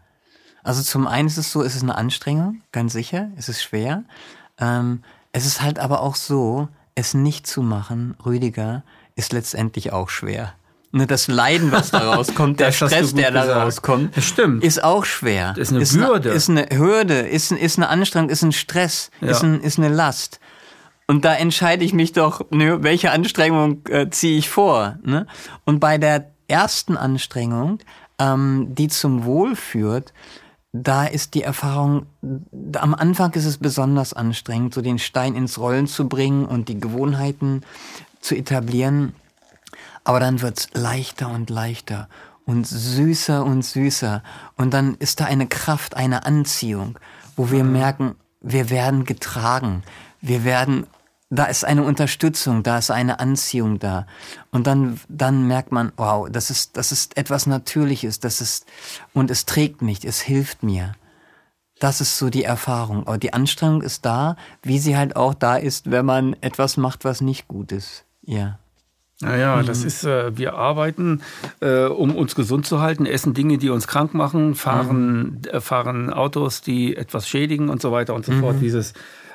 [0.62, 4.04] Also zum einen ist es so, es ist eine Anstrengung, ganz sicher, es ist schwer.
[4.58, 8.82] Ähm, es ist halt aber auch so, es nicht zu machen, Rüdiger,
[9.14, 10.54] ist letztendlich auch schwer.
[10.92, 14.16] Ne, das Leiden, was da rauskommt, der Stress, der da rauskommt,
[14.62, 15.52] ist auch schwer.
[15.56, 16.30] Das ist eine ist Bürde.
[16.30, 19.28] Eine, ist eine Hürde, ist, ist eine Anstrengung, ist ein Stress, ja.
[19.28, 20.40] ist, ein, ist eine Last.
[21.06, 24.98] Und da entscheide ich mich doch, ne, welche Anstrengung äh, ziehe ich vor.
[25.04, 25.26] Ne?
[25.64, 27.78] Und bei der ersten Anstrengung,
[28.18, 30.12] ähm, die zum Wohl führt,
[30.72, 32.06] da ist die Erfahrung,
[32.76, 36.78] am Anfang ist es besonders anstrengend, so den Stein ins Rollen zu bringen und die
[36.78, 37.62] Gewohnheiten
[38.20, 39.14] zu etablieren.
[40.06, 42.08] Aber dann wird's leichter und leichter
[42.44, 44.22] und süßer und süßer.
[44.56, 46.96] Und dann ist da eine Kraft, eine Anziehung,
[47.34, 47.72] wo wir mhm.
[47.72, 49.82] merken, wir werden getragen.
[50.20, 50.86] Wir werden,
[51.28, 54.06] da ist eine Unterstützung, da ist eine Anziehung da.
[54.52, 58.64] Und dann, dann merkt man, wow, das ist, das ist etwas Natürliches, das ist,
[59.12, 60.92] und es trägt mich, es hilft mir.
[61.80, 63.08] Das ist so die Erfahrung.
[63.08, 67.04] Aber die Anstrengung ist da, wie sie halt auch da ist, wenn man etwas macht,
[67.04, 68.04] was nicht gut ist.
[68.22, 68.60] Ja.
[69.20, 69.66] Naja, mhm.
[69.66, 71.22] das ist, äh, wir arbeiten,
[71.60, 75.40] äh, um uns gesund zu halten, essen Dinge, die uns krank machen, fahren, mhm.
[75.50, 78.40] äh, fahren Autos, die etwas schädigen und so weiter und so mhm.
[78.40, 78.56] fort.
[78.60, 78.92] Dieses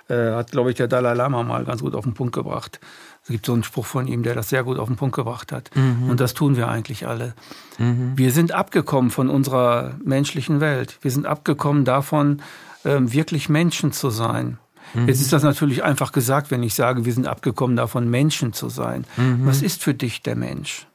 [0.08, 2.80] äh, hat, glaube ich, der Dalai Lama mal ganz gut auf den Punkt gebracht.
[3.24, 5.52] Es gibt so einen Spruch von ihm, der das sehr gut auf den Punkt gebracht
[5.52, 5.72] hat.
[5.76, 6.10] Mhm.
[6.10, 7.34] Und das tun wir eigentlich alle.
[7.80, 8.14] Mhm.
[8.16, 10.98] Wir sind abgekommen von unserer menschlichen Welt.
[11.02, 12.42] Wir sind abgekommen davon,
[12.84, 14.58] ähm, wirklich Menschen zu sein.
[14.94, 15.08] Mhm.
[15.08, 18.70] Jetzt ist das natürlich einfach gesagt, wenn ich sage, wir sind abgekommen davon, Menschen zu
[18.70, 19.06] sein.
[19.18, 19.46] Mhm.
[19.46, 20.88] Was ist für dich der Mensch?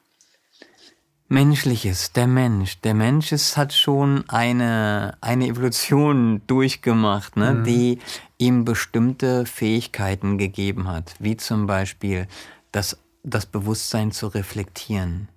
[1.28, 2.80] Menschliches, der Mensch.
[2.82, 7.64] Der Mensch ist, hat schon eine, eine Evolution durchgemacht, ne, mhm.
[7.64, 7.98] die
[8.38, 12.28] ihm bestimmte Fähigkeiten gegeben hat, wie zum Beispiel
[12.70, 15.28] das, das Bewusstsein zu reflektieren.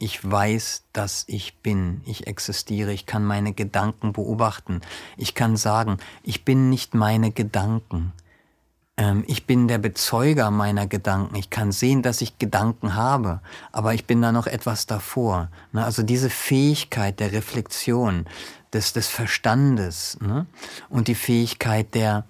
[0.00, 4.80] Ich weiß, dass ich bin, ich existiere, ich kann meine Gedanken beobachten.
[5.18, 8.12] Ich kann sagen, ich bin nicht meine Gedanken.
[8.96, 11.36] Ähm, ich bin der Bezeuger meiner Gedanken.
[11.36, 15.50] Ich kann sehen, dass ich Gedanken habe, aber ich bin da noch etwas davor.
[15.74, 18.24] Also diese Fähigkeit der Reflexion,
[18.72, 20.46] des, des Verstandes ne,
[20.88, 22.24] und die Fähigkeit der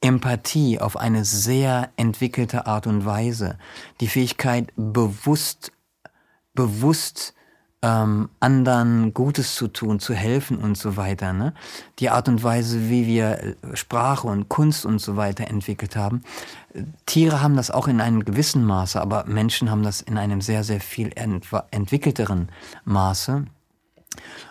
[0.00, 3.58] Empathie auf eine sehr entwickelte Art und Weise,
[4.00, 5.72] die Fähigkeit bewusst
[6.54, 7.34] bewusst
[7.82, 11.32] ähm, anderen Gutes zu tun, zu helfen und so weiter.
[11.32, 11.52] Ne?
[11.98, 16.22] Die Art und Weise, wie wir äh, Sprache und Kunst und so weiter entwickelt haben.
[17.06, 20.62] Tiere haben das auch in einem gewissen Maße, aber Menschen haben das in einem sehr,
[20.62, 22.50] sehr viel ent entwickelteren
[22.84, 23.44] Maße.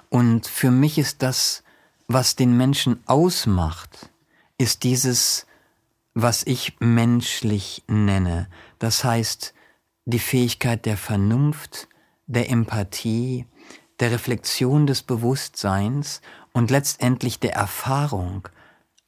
[0.09, 1.63] Und für mich ist das,
[2.07, 4.09] was den Menschen ausmacht,
[4.57, 5.47] ist dieses,
[6.13, 8.47] was ich menschlich nenne.
[8.79, 9.53] Das heißt,
[10.05, 11.87] die Fähigkeit der Vernunft,
[12.31, 13.45] der Empathie,
[13.99, 16.21] der Reflexion des Bewusstseins
[16.53, 18.47] und letztendlich der Erfahrung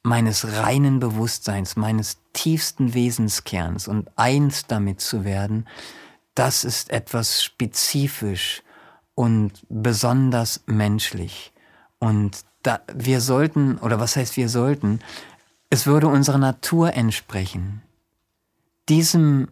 [0.02, 3.88] meines reinen Bewusstseins, meines tiefsten Wesenskerns.
[3.88, 5.66] Und eins damit zu werden,
[6.34, 8.62] das ist etwas spezifisch
[9.14, 11.52] und besonders menschlich.
[11.98, 15.00] Und da, wir sollten, oder was heißt wir sollten,
[15.70, 17.82] es würde unserer Natur entsprechen,
[18.88, 19.48] diesem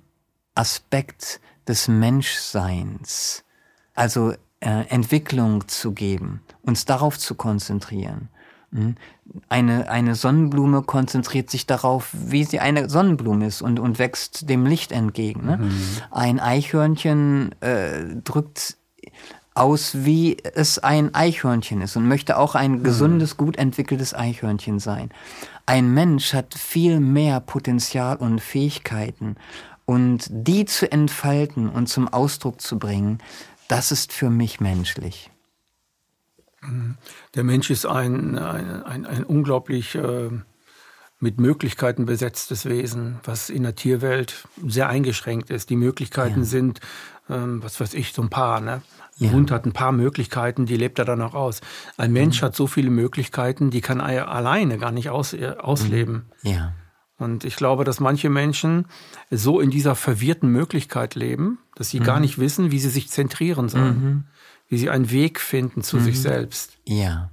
[0.55, 3.45] Aspekt des Menschseins
[3.95, 8.29] also äh, Entwicklung zu geben, uns darauf zu konzentrieren
[8.73, 8.97] Hm?
[9.49, 14.67] Eine, eine Sonnenblume konzentriert sich darauf, wie sie eine Sonnenblume ist und, und wächst dem
[14.67, 15.47] Licht entgegen.
[15.47, 15.59] Ne?
[15.59, 15.73] Mhm.
[16.11, 18.77] Ein Eichhörnchen äh, drückt
[19.55, 22.83] aus, wie es ein Eichhörnchen ist und möchte auch ein mhm.
[22.83, 25.11] gesundes, gut entwickeltes Eichhörnchen sein.
[25.67, 29.37] Ein Mensch hat viel mehr Potenzial und Fähigkeiten
[29.85, 33.19] und die zu entfalten und zum Ausdruck zu bringen,
[33.73, 35.31] das ist für mich menschlich.
[37.35, 40.29] Der Mensch ist ein, ein, ein, ein unglaublich äh,
[41.19, 45.71] mit Möglichkeiten besetztes Wesen, was in der Tierwelt sehr eingeschränkt ist.
[45.71, 46.45] Die Möglichkeiten ja.
[46.45, 46.81] sind,
[47.31, 48.61] ähm, was weiß ich, so ein paar.
[48.61, 48.83] Ne?
[49.19, 49.31] Ein ja.
[49.31, 51.63] Hund hat ein paar Möglichkeiten, die lebt er dann auch aus.
[51.97, 52.47] Ein Mensch mhm.
[52.47, 56.31] hat so viele Möglichkeiten, die kann er alleine gar nicht aus, äh, ausleben.
[56.43, 56.51] Mhm.
[56.51, 56.73] Ja.
[57.23, 58.87] Und ich glaube, dass manche Menschen
[59.31, 62.05] so in dieser verwirrten Möglichkeit leben, dass sie mhm.
[62.05, 64.05] gar nicht wissen, wie sie sich zentrieren sollen.
[64.05, 64.25] Mhm
[64.73, 66.05] wie sie einen Weg finden zu mhm.
[66.05, 66.79] sich selbst.
[66.87, 67.31] Ja,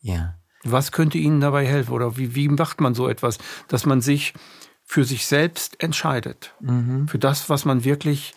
[0.00, 0.36] ja.
[0.62, 4.32] Was könnte ihnen dabei helfen oder wie, wie macht man so etwas, dass man sich
[4.84, 7.08] für sich selbst entscheidet, mhm.
[7.08, 8.32] für das, was man wirklich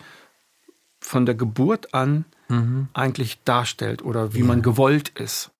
[0.99, 2.88] von der Geburt an mhm.
[2.93, 4.45] eigentlich darstellt oder wie ja.
[4.45, 5.51] man gewollt ist.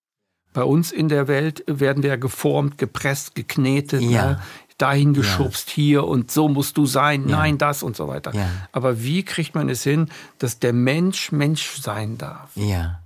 [0.51, 4.01] Bei uns in der Welt werden wir geformt, gepresst, geknetet.
[4.01, 4.25] Ja.
[4.25, 4.41] Ne?
[4.78, 5.74] Dahin geschubst, ja.
[5.76, 7.38] hier und so musst du sein, ja.
[7.38, 8.34] nein, das und so weiter.
[8.34, 8.50] Ja.
[8.72, 10.10] Aber wie kriegt man es hin,
[10.40, 12.52] dass der Mensch Mensch sein darf?
[12.56, 13.02] Ja.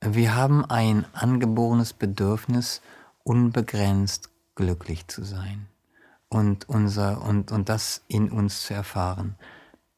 [0.00, 2.82] Wir haben ein angeborenes Bedürfnis,
[3.24, 5.66] unbegrenzt glücklich zu sein
[6.28, 9.36] und, unser, und, und das in uns zu erfahren.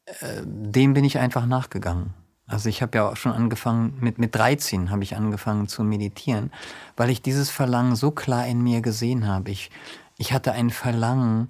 [0.05, 2.13] Äh, dem bin ich einfach nachgegangen.
[2.47, 6.51] Also ich habe ja auch schon angefangen, mit, mit 13 habe ich angefangen zu meditieren,
[6.97, 9.51] weil ich dieses Verlangen so klar in mir gesehen habe.
[9.51, 9.71] Ich,
[10.21, 11.49] ich hatte ein Verlangen,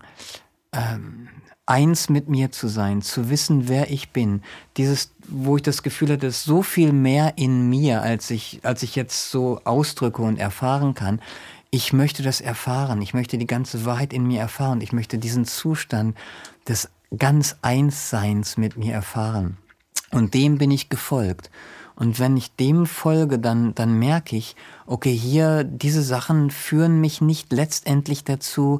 [0.71, 1.27] ähm,
[1.65, 4.43] eins mit mir zu sein, zu wissen, wer ich bin.
[4.77, 8.81] Dieses, wo ich das Gefühl hatte, ist so viel mehr in mir, als ich, als
[8.81, 11.21] ich jetzt so ausdrücke und erfahren kann.
[11.69, 13.01] Ich möchte das erfahren.
[13.01, 14.79] Ich möchte die ganze Wahrheit in mir erfahren.
[14.79, 16.17] Ich möchte diesen Zustand
[16.65, 19.57] des ganz Einsseins mit mir erfahren.
[20.11, 21.51] Und dem bin ich gefolgt.
[22.01, 24.55] Und wenn ich dem folge, dann, dann merke ich,
[24.87, 28.79] okay, hier, diese Sachen führen mich nicht letztendlich dazu,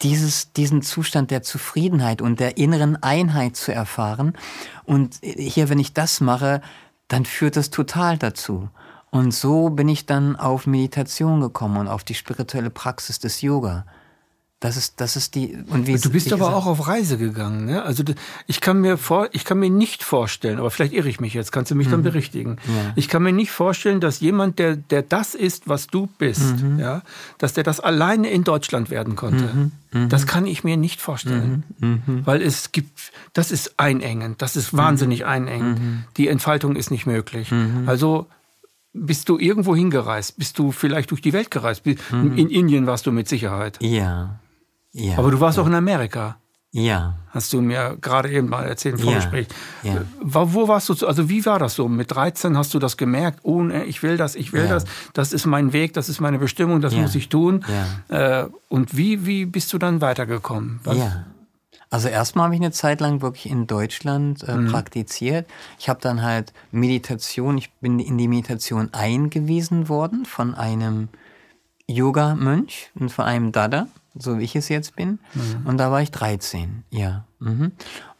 [0.00, 4.32] dieses, diesen Zustand der Zufriedenheit und der inneren Einheit zu erfahren.
[4.84, 6.62] Und hier, wenn ich das mache,
[7.08, 8.70] dann führt das total dazu.
[9.10, 13.84] Und so bin ich dann auf Meditation gekommen und auf die spirituelle Praxis des Yoga.
[14.64, 15.58] Das ist, das ist die.
[15.68, 17.82] Und wie du bist aber gesagt, auch auf Reise gegangen, ne?
[17.82, 18.02] Also
[18.46, 21.52] ich kann mir vor, ich kann mir nicht vorstellen, aber vielleicht irre ich mich jetzt,
[21.52, 21.90] kannst du mich mhm.
[21.90, 22.56] dann berichtigen.
[22.66, 22.92] Ja.
[22.96, 26.78] Ich kann mir nicht vorstellen, dass jemand, der, der das ist, was du bist, mhm.
[26.78, 27.02] ja,
[27.36, 29.44] dass der das alleine in Deutschland werden konnte.
[29.44, 29.72] Mhm.
[29.92, 30.08] mhm.
[30.08, 31.64] Das kann ich mir nicht vorstellen.
[31.80, 32.02] Mhm.
[32.06, 32.26] Mhm.
[32.26, 36.06] Weil es gibt, das ist einengend, das ist wahnsinnig einengend.
[36.16, 37.52] Die Entfaltung ist nicht möglich.
[37.84, 38.28] Also
[38.94, 40.38] bist du irgendwo hingereist?
[40.38, 41.82] Bist du vielleicht durch die Welt gereist?
[41.84, 43.76] In Indien warst du mit Sicherheit.
[43.82, 44.38] Ja.
[44.94, 46.38] Ja, Aber du warst auch in Amerika.
[46.70, 47.14] Ja.
[47.30, 49.46] Hast du mir gerade eben mal erzählt im Vorgespräch.
[49.84, 49.94] Ja.
[49.94, 50.02] ja.
[50.20, 51.88] Wo warst du, also wie war das so?
[51.88, 54.70] Mit 13 hast du das gemerkt, oh, ne, ich will das, ich will ja.
[54.70, 57.02] das, das ist mein Weg, das ist meine Bestimmung, das ja.
[57.02, 57.64] muss ich tun.
[58.10, 58.42] Ja.
[58.42, 60.80] Äh, und wie, wie bist du dann weitergekommen?
[60.82, 60.96] Was?
[60.96, 61.26] Ja.
[61.90, 64.72] Also erstmal habe ich eine Zeit lang wirklich in Deutschland äh, mhm.
[64.72, 65.46] praktiziert.
[65.78, 71.08] Ich habe dann halt Meditation, ich bin in die Meditation eingewiesen worden von einem
[71.86, 75.18] Yoga-Mönch und von einem Dada so wie ich es jetzt bin.
[75.34, 75.66] Mhm.
[75.66, 77.24] Und da war ich 13, ja.
[77.40, 77.72] Mhm.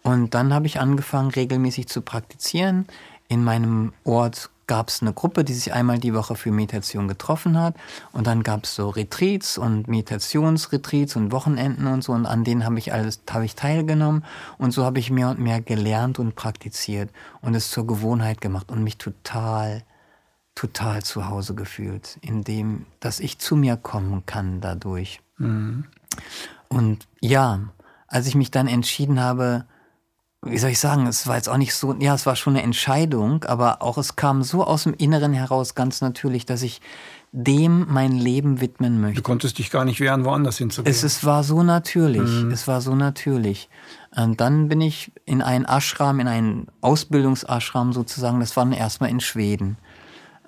[0.02, 2.87] Und dann habe ich angefangen, regelmäßig zu praktizieren.
[3.28, 7.59] In meinem Ort gab es eine Gruppe, die sich einmal die Woche für Meditation getroffen
[7.59, 7.74] hat.
[8.12, 12.12] Und dann gab es so Retreats und Meditationsretreats und Wochenenden und so.
[12.12, 14.24] Und an denen habe ich alles, habe ich teilgenommen.
[14.59, 18.70] Und so habe ich mehr und mehr gelernt und praktiziert und es zur Gewohnheit gemacht
[18.70, 19.83] und mich total,
[20.54, 25.20] total zu Hause gefühlt, indem, dass ich zu mir kommen kann dadurch.
[25.38, 25.84] Mhm.
[26.68, 27.60] Und ja,
[28.06, 29.64] als ich mich dann entschieden habe,
[30.42, 32.62] wie soll ich sagen, es war jetzt auch nicht so, ja, es war schon eine
[32.62, 36.80] Entscheidung, aber auch es kam so aus dem Inneren heraus ganz natürlich, dass ich
[37.32, 39.20] dem mein Leben widmen möchte.
[39.20, 40.94] Du konntest dich gar nicht wehren, woanders hinzugehen.
[40.94, 42.52] Es, es war so natürlich, mhm.
[42.52, 43.68] es war so natürlich.
[44.14, 49.10] Und dann bin ich in einen Ashram, in einen Ausbildungsashram sozusagen, das war dann erstmal
[49.10, 49.78] in Schweden,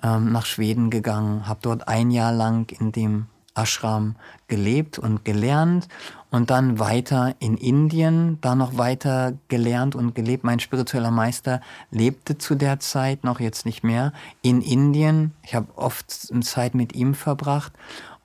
[0.03, 4.15] ähm, nach Schweden gegangen, habe dort ein Jahr lang in dem Ashram
[4.47, 5.87] gelebt und gelernt
[6.29, 10.43] und dann weiter in Indien, da noch weiter gelernt und gelebt.
[10.43, 15.33] Mein spiritueller Meister lebte zu der Zeit, noch jetzt nicht mehr, in Indien.
[15.43, 16.11] Ich habe oft
[16.43, 17.73] Zeit mit ihm verbracht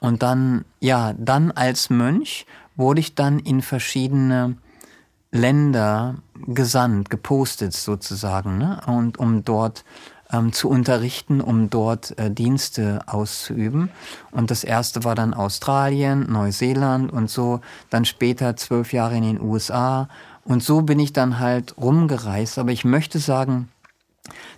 [0.01, 4.57] und dann, ja, dann als Mönch wurde ich dann in verschiedene
[5.31, 8.81] Länder gesandt, gepostet sozusagen, ne?
[8.87, 9.85] und um dort
[10.33, 13.91] ähm, zu unterrichten, um dort äh, Dienste auszuüben.
[14.31, 19.41] Und das erste war dann Australien, Neuseeland und so, dann später zwölf Jahre in den
[19.41, 20.09] USA.
[20.45, 22.59] Und so bin ich dann halt rumgereist.
[22.59, 23.69] Aber ich möchte sagen,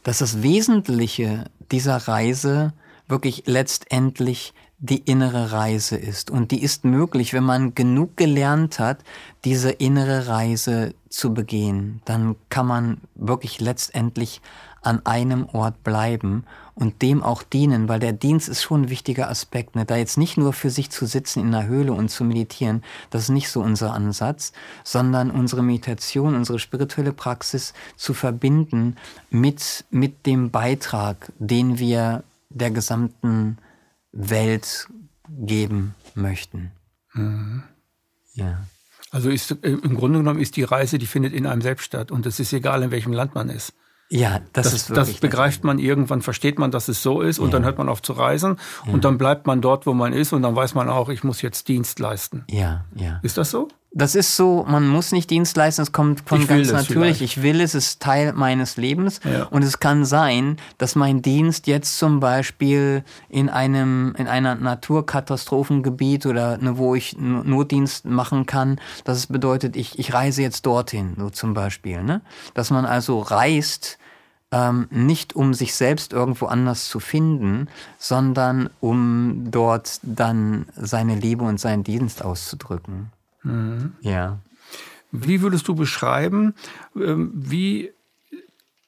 [0.03, 2.73] dass das Wesentliche dieser Reise
[3.09, 6.31] wirklich letztendlich die innere Reise ist.
[6.31, 8.99] Und die ist möglich, wenn man genug gelernt hat,
[9.45, 12.03] diese innere Reise zu begehen.
[12.05, 14.43] Dann kann man wirklich letztendlich
[14.87, 16.45] an einem Ort bleiben
[16.75, 19.77] und dem auch dienen, weil der Dienst ist schon ein wichtiger Aspekt.
[19.77, 19.85] Ne?
[19.85, 23.25] Da jetzt nicht nur für sich zu sitzen in der Höhle und zu meditieren, das
[23.25, 28.97] ist nicht so unser Ansatz, sondern unsere Meditation, unsere spirituelle Praxis zu verbinden
[29.31, 33.59] mit, mit dem Beitrag, den wir der gesamten
[34.13, 34.89] Welt
[35.29, 36.73] geben möchten.
[37.13, 37.63] Mhm.
[38.35, 38.65] Ja.
[39.11, 42.11] Also ist, äh, im Grunde genommen ist die Reise, die findet in einem selbst statt.
[42.11, 43.73] Und es ist egal, in welchem Land man ist.
[44.15, 45.07] Ja, das, das ist wirklich.
[45.15, 47.53] Das begreift man irgendwann, versteht man, dass es so ist und ja.
[47.53, 48.93] dann hört man auf zu reisen ja.
[48.93, 51.43] und dann bleibt man dort, wo man ist und dann weiß man auch, ich muss
[51.43, 52.45] jetzt Dienst leisten.
[52.49, 53.19] Ja, ja.
[53.23, 53.69] Ist das so?
[53.97, 57.23] Das ist so, man muss nicht Dienst leisten, es kommt von ganz natürlich.
[57.23, 59.21] Ich will es, es ist Teil meines Lebens.
[59.25, 59.45] Ja.
[59.45, 66.27] Und es kann sein, dass mein Dienst jetzt zum Beispiel in einem, in einer Naturkatastrophengebiet
[66.27, 71.15] oder ne, wo ich Notdienst machen kann, dass es bedeutet, ich, ich reise jetzt dorthin,
[71.17, 72.03] so zum Beispiel.
[72.03, 72.21] Ne?
[72.55, 73.99] Dass man also reist,
[74.51, 81.45] ähm, nicht um sich selbst irgendwo anders zu finden, sondern um dort dann seine Liebe
[81.45, 83.11] und seinen Dienst auszudrücken.
[83.43, 83.93] Mhm.
[84.01, 84.39] Ja.
[85.11, 86.55] Wie würdest du beschreiben,
[86.97, 87.91] ähm, wie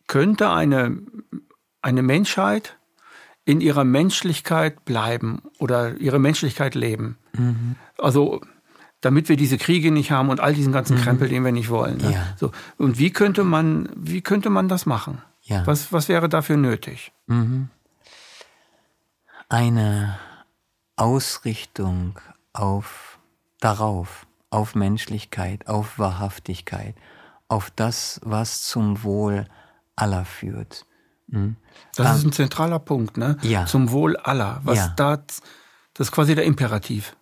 [0.07, 0.99] könnte eine,
[1.83, 2.77] eine Menschheit
[3.45, 7.17] in ihrer Menschlichkeit bleiben oder ihre Menschlichkeit leben?
[7.33, 7.77] Mhm.
[7.99, 8.41] Also
[9.01, 11.03] damit wir diese Kriege nicht haben und all diesen ganzen mhm.
[11.03, 11.99] Krempel, den wir nicht wollen.
[11.99, 12.13] Ne?
[12.13, 12.27] Ja.
[12.37, 12.51] So.
[12.77, 15.23] Und wie könnte man, wie könnte man das machen?
[15.47, 15.65] Ja.
[15.67, 17.13] Was, was wäre dafür nötig?
[17.27, 17.71] Mhm.
[19.49, 20.19] Eine
[20.97, 22.19] Ausrichtung
[22.53, 23.21] auf
[23.61, 26.97] darauf, auf Menschlichkeit, auf Wahrhaftigkeit,
[27.49, 29.47] auf das, was zum Wohl
[29.95, 30.85] aller führt.
[31.31, 31.57] Hm?
[31.95, 33.37] Das um, ist ein zentraler Punkt, ne?
[33.43, 33.67] Ja.
[33.67, 34.61] Zum Wohl aller.
[34.65, 34.93] Was ja.
[34.97, 37.17] da, das ist quasi der Imperativ.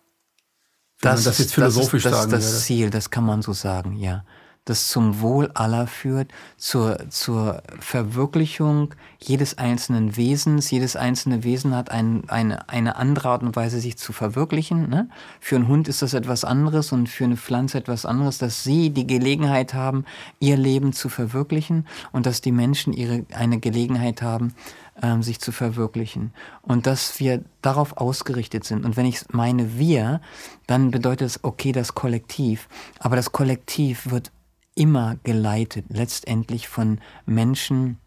[0.99, 3.23] Wenn das, man das jetzt philosophisch ist, das sagen Das ist das Ziel, das kann
[3.23, 4.25] man so sagen, ja
[4.65, 10.71] das zum Wohl aller führt, zur, zur Verwirklichung jedes einzelnen Wesens.
[10.71, 14.89] Jedes einzelne Wesen hat ein, eine, eine andere Art und Weise, sich zu verwirklichen.
[14.89, 15.07] Ne?
[15.39, 18.89] Für einen Hund ist das etwas anderes und für eine Pflanze etwas anderes, dass sie
[18.89, 20.03] die Gelegenheit haben,
[20.39, 24.55] ihr Leben zu verwirklichen und dass die Menschen ihre, eine Gelegenheit haben,
[25.01, 26.33] ähm, sich zu verwirklichen.
[26.61, 28.85] Und dass wir darauf ausgerichtet sind.
[28.85, 30.21] Und wenn ich meine wir,
[30.67, 32.67] dann bedeutet es, okay, das Kollektiv.
[32.99, 34.31] Aber das Kollektiv wird
[34.75, 37.97] immer geleitet, letztendlich von Menschen,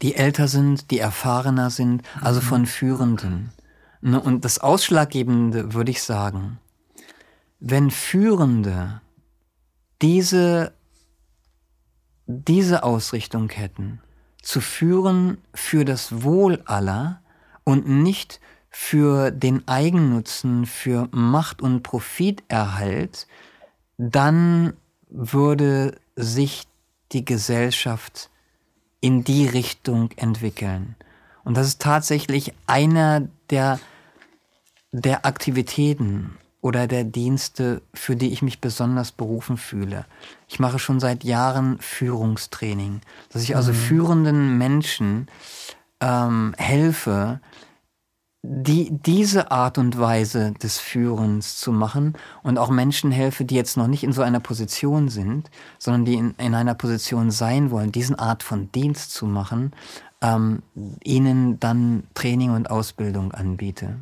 [0.00, 2.44] die älter sind, die erfahrener sind, also mhm.
[2.44, 3.52] von Führenden.
[4.00, 6.58] Ne, und das Ausschlaggebende würde ich sagen,
[7.60, 9.00] wenn Führende
[10.00, 10.72] diese,
[12.26, 14.00] diese Ausrichtung hätten,
[14.42, 17.22] zu führen für das Wohl aller
[17.62, 18.40] und nicht
[18.70, 23.28] für den Eigennutzen, für Macht und Profiterhalt,
[23.98, 24.72] dann
[25.12, 26.66] würde sich
[27.12, 28.30] die Gesellschaft
[29.00, 30.96] in die Richtung entwickeln.
[31.44, 33.78] Und das ist tatsächlich einer der,
[34.92, 40.06] der Aktivitäten oder der Dienste, für die ich mich besonders berufen fühle.
[40.48, 43.76] Ich mache schon seit Jahren Führungstraining, dass ich also mhm.
[43.76, 45.28] führenden Menschen
[46.00, 47.40] ähm, helfe,
[48.42, 53.76] die, diese Art und Weise des Führens zu machen und auch Menschen helfe, die jetzt
[53.76, 57.92] noch nicht in so einer Position sind, sondern die in, in einer Position sein wollen,
[57.92, 59.72] diesen Art von Dienst zu machen,
[60.20, 60.62] ähm,
[61.04, 63.96] ihnen dann Training und Ausbildung anbiete.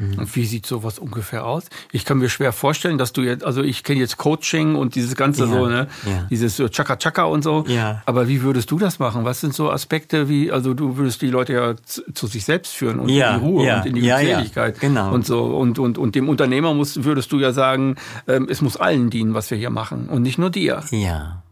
[0.00, 0.18] Mhm.
[0.18, 1.64] Und wie sieht sowas ungefähr aus?
[1.92, 5.14] Ich kann mir schwer vorstellen, dass du jetzt, also ich kenne jetzt Coaching und dieses
[5.14, 6.26] ganze ja, so, ne, ja.
[6.30, 7.64] dieses so Chaka Chaka und so.
[7.68, 8.02] Ja.
[8.06, 9.24] Aber wie würdest du das machen?
[9.24, 12.72] Was sind so Aspekte wie, also du würdest die Leute ja zu, zu sich selbst
[12.72, 15.12] führen und ja, in die Ruhe und in die Glückseligkeit genau.
[15.12, 18.78] und so und und und dem Unternehmer muss, würdest du ja sagen, ähm, es muss
[18.78, 20.82] allen dienen, was wir hier machen und nicht nur dir.
[20.90, 21.42] Ja,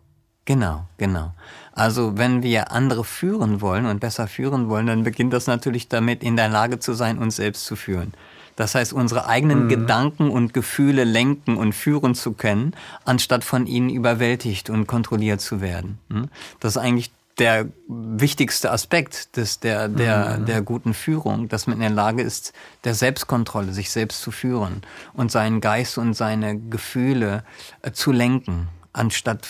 [0.46, 1.32] genau, genau.
[1.72, 6.24] Also wenn wir andere führen wollen und besser führen wollen, dann beginnt das natürlich damit,
[6.24, 8.14] in der Lage zu sein, uns selbst zu führen.
[8.58, 9.68] Das heißt, unsere eigenen mhm.
[9.68, 15.60] Gedanken und Gefühle lenken und führen zu können, anstatt von ihnen überwältigt und kontrolliert zu
[15.60, 16.00] werden.
[16.10, 16.28] Hm?
[16.58, 20.46] Das ist eigentlich der wichtigste Aspekt des, der, der, mhm.
[20.46, 22.52] der guten Führung, dass man in der Lage ist,
[22.82, 24.82] der Selbstkontrolle, sich selbst zu führen
[25.14, 27.44] und seinen Geist und seine Gefühle
[27.82, 28.66] äh, zu lenken
[28.98, 29.46] anstatt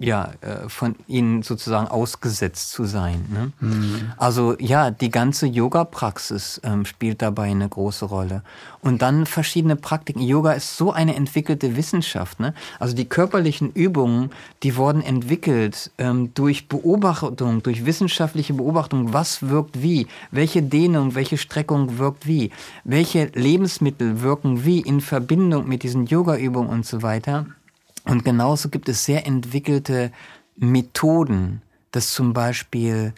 [0.00, 3.24] ja äh, von ihnen sozusagen ausgesetzt zu sein.
[3.32, 3.52] Ne?
[3.60, 4.12] Mhm.
[4.16, 8.42] Also ja, die ganze Yoga-Praxis ähm, spielt dabei eine große Rolle.
[8.80, 10.20] Und dann verschiedene Praktiken.
[10.20, 12.40] Yoga ist so eine entwickelte Wissenschaft.
[12.40, 12.54] Ne?
[12.78, 14.30] Also die körperlichen Übungen,
[14.62, 21.38] die wurden entwickelt ähm, durch Beobachtung, durch wissenschaftliche Beobachtung, was wirkt wie, welche Dehnung, welche
[21.38, 22.50] Streckung wirkt wie,
[22.84, 27.46] welche Lebensmittel wirken wie in Verbindung mit diesen Yoga-Übungen und so weiter.
[28.08, 30.10] Und genauso gibt es sehr entwickelte
[30.56, 31.62] Methoden
[31.94, 33.12] des zum Beispiel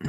[0.00, 0.06] äh,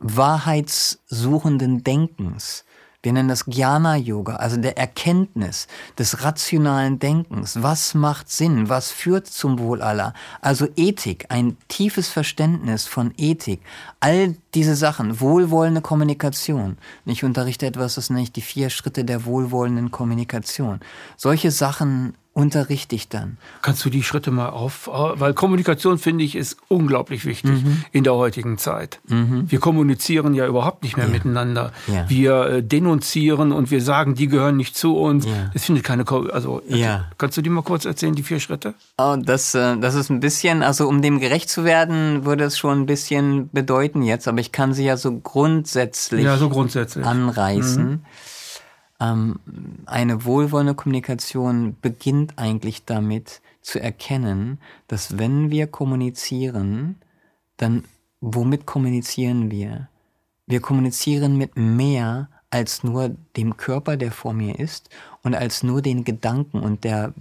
[0.00, 2.64] wahrheitssuchenden Denkens,
[3.06, 7.62] wir nennen das Jnana-Yoga, also der Erkenntnis des rationalen Denkens.
[7.62, 8.68] Was macht Sinn?
[8.68, 10.12] Was führt zum Wohl aller?
[10.40, 13.60] Also Ethik, ein tiefes Verständnis von Ethik.
[14.00, 16.78] All diese Sachen, wohlwollende Kommunikation.
[17.04, 20.80] Ich unterrichte etwas, das nenne ich die vier Schritte der wohlwollenden Kommunikation.
[21.16, 23.38] Solche Sachen unterrichte ich dann.
[23.62, 27.84] Kannst du die Schritte mal auf, weil Kommunikation finde ich ist unglaublich wichtig mhm.
[27.92, 29.00] in der heutigen Zeit.
[29.08, 29.50] Mhm.
[29.50, 31.12] Wir kommunizieren ja überhaupt nicht mehr ja.
[31.12, 31.72] miteinander.
[31.86, 32.04] Ja.
[32.10, 35.24] Wir äh, denunzieren und wir sagen, die gehören nicht zu uns.
[35.24, 35.50] Ja.
[35.54, 37.06] Das findet keine, also ja.
[37.16, 38.74] kannst du die mal kurz erzählen, die vier Schritte?
[38.98, 42.58] Oh, das, äh, das ist ein bisschen, also um dem gerecht zu werden, würde es
[42.58, 47.06] schon ein bisschen bedeuten jetzt, aber ich kann sie ja so grundsätzlich, ja, so grundsätzlich.
[47.06, 47.82] anreißen.
[47.82, 48.00] Mhm.
[49.00, 49.40] Ähm,
[49.86, 56.96] eine wohlwollende Kommunikation beginnt eigentlich damit zu erkennen, dass wenn wir kommunizieren,
[57.56, 57.84] dann
[58.20, 59.88] womit kommunizieren wir?
[60.46, 64.88] Wir kommunizieren mit mehr als nur dem Körper, der vor mir ist,
[65.22, 67.12] und als nur den Gedanken und der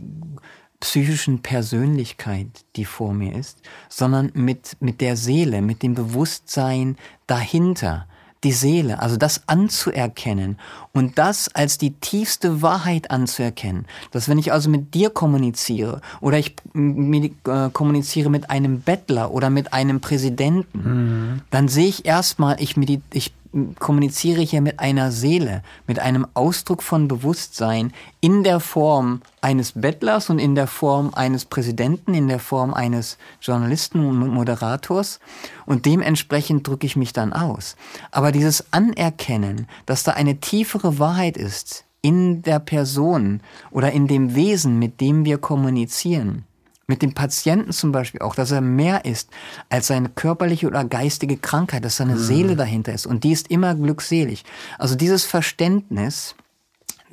[0.80, 8.08] psychischen Persönlichkeit, die vor mir ist, sondern mit, mit der Seele, mit dem Bewusstsein dahinter
[8.44, 10.58] die Seele, also das anzuerkennen
[10.94, 16.38] und das als die tiefste Wahrheit anzuerkennen, dass wenn ich also mit dir kommuniziere oder
[16.38, 21.42] ich äh, kommuniziere mit einem Bettler oder mit einem Präsidenten, mhm.
[21.50, 22.76] dann sehe ich erstmal, ich,
[23.12, 23.34] ich
[23.80, 30.30] kommuniziere hier mit einer Seele, mit einem Ausdruck von Bewusstsein in der Form eines Bettlers
[30.30, 35.20] und in der Form eines Präsidenten, in der Form eines Journalisten und Moderators.
[35.66, 37.76] Und dementsprechend drücke ich mich dann aus.
[38.12, 43.42] Aber dieses Anerkennen, dass da eine tiefere Wahrheit ist in der Person
[43.72, 46.46] oder in dem Wesen, mit dem wir kommunizieren,
[46.88, 49.30] mit dem Patienten zum Beispiel auch, dass er mehr ist
[49.70, 52.20] als seine körperliche oder geistige Krankheit, dass seine mhm.
[52.20, 54.44] Seele dahinter ist und die ist immer glückselig.
[54.78, 56.36] Also dieses Verständnis,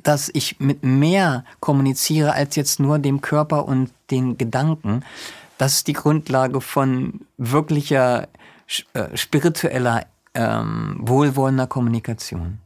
[0.03, 5.03] dass ich mit mehr kommuniziere als jetzt nur dem Körper und den Gedanken,
[5.57, 8.27] das ist die Grundlage von wirklicher
[8.93, 12.59] äh, spiritueller, ähm, wohlwollender Kommunikation.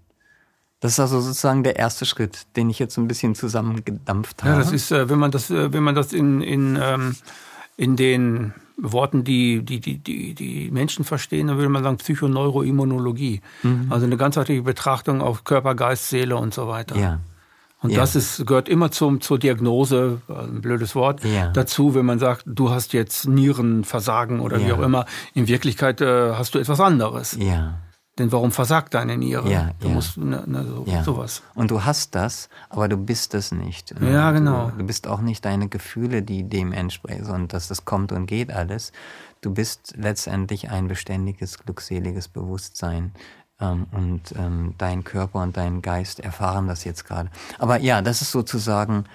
[0.80, 4.54] Das ist also sozusagen der erste Schritt, den ich jetzt ein bisschen zusammengedampft habe.
[4.54, 7.16] Ja, das ist, äh, wenn man das, äh, wenn man das in, in, ähm,
[7.78, 13.42] in den Worten, die, die, die, die, die Menschen verstehen, dann würde man sagen Psychoneuroimmunologie.
[13.64, 13.88] Mhm.
[13.90, 16.96] Also eine ganzheitliche Betrachtung auf Körper, Geist, Seele und so weiter.
[16.96, 17.20] Ja.
[17.82, 17.98] Und ja.
[17.98, 21.50] das ist, gehört immer zum, zur Diagnose, ein blödes Wort, ja.
[21.50, 24.68] dazu, wenn man sagt, du hast jetzt Nierenversagen oder ja.
[24.68, 25.06] wie auch immer.
[25.34, 27.38] In Wirklichkeit äh, hast du etwas anderes.
[27.40, 27.80] Ja.
[28.18, 29.50] Denn warum versagt deine Niere?
[29.50, 29.94] Ja, du ja.
[29.94, 31.04] musst ne, ne, so, ja.
[31.04, 31.44] sowas.
[31.54, 33.94] Und du hast das, aber du bist es nicht.
[34.02, 34.72] Ja, genau.
[34.76, 38.52] Du, bist auch nicht deine Gefühle, die dem entsprechen, und dass das kommt und geht
[38.52, 38.92] alles.
[39.42, 43.12] Du bist letztendlich ein beständiges, glückseliges Bewusstsein.
[43.60, 47.30] Ähm, und ähm, dein Körper und dein Geist erfahren das jetzt gerade.
[47.60, 49.06] Aber ja, das ist sozusagen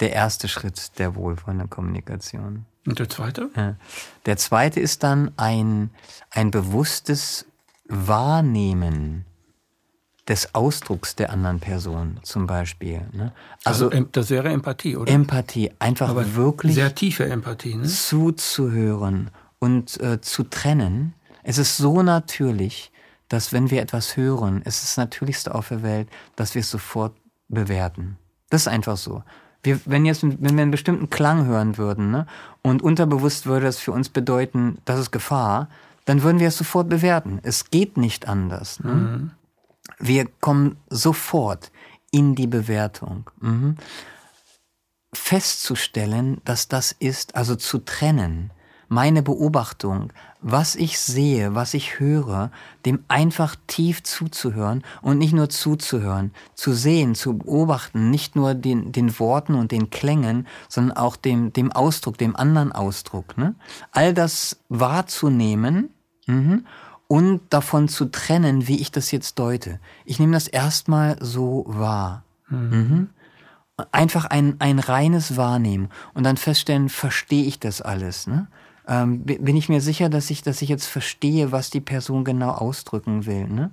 [0.00, 2.66] der erste Schritt der wohlwollenden Kommunikation.
[2.86, 3.50] Und der zweite?
[4.26, 5.90] Der zweite ist dann ein,
[6.30, 7.46] ein bewusstes
[7.90, 9.24] Wahrnehmen
[10.28, 13.02] des Ausdrucks der anderen Person zum Beispiel.
[13.12, 13.32] Ne?
[13.64, 15.12] Also, also, das wäre Empathie, oder?
[15.12, 17.84] Empathie, einfach Aber wirklich sehr tiefe Empathie, ne?
[17.84, 21.14] zuzuhören und äh, zu trennen.
[21.42, 22.92] Es ist so natürlich,
[23.28, 26.70] dass wenn wir etwas hören, es ist das Natürlichste auf der Welt, dass wir es
[26.70, 27.14] sofort
[27.48, 28.16] bewerten.
[28.50, 29.22] Das ist einfach so.
[29.62, 32.26] Wir, wenn, jetzt, wenn wir einen bestimmten Klang hören würden ne,
[32.62, 35.68] und unterbewusst würde das für uns bedeuten, das ist Gefahr,
[36.10, 37.38] dann würden wir es sofort bewerten.
[37.44, 38.80] Es geht nicht anders.
[38.80, 38.92] Ne?
[38.92, 39.30] Mhm.
[40.00, 41.70] Wir kommen sofort
[42.10, 43.30] in die Bewertung.
[43.38, 43.76] Mhm.
[45.12, 48.50] Festzustellen, dass das ist, also zu trennen,
[48.88, 52.50] meine Beobachtung, was ich sehe, was ich höre,
[52.86, 58.90] dem einfach tief zuzuhören und nicht nur zuzuhören, zu sehen, zu beobachten, nicht nur den,
[58.90, 63.38] den Worten und den Klängen, sondern auch dem, dem Ausdruck, dem anderen Ausdruck.
[63.38, 63.54] Ne?
[63.92, 65.90] All das wahrzunehmen
[66.30, 66.66] Mhm.
[67.08, 69.80] Und davon zu trennen, wie ich das jetzt deute.
[70.04, 72.24] Ich nehme das erstmal so wahr.
[72.48, 72.58] Mhm.
[72.58, 73.08] Mhm.
[73.92, 78.26] einfach ein, ein reines Wahrnehmen und dann feststellen, verstehe ich das alles?
[78.26, 78.48] Ne?
[78.86, 82.50] Ähm, bin ich mir sicher, dass ich, dass ich jetzt verstehe, was die Person genau
[82.50, 83.46] ausdrücken will?
[83.46, 83.70] Ne?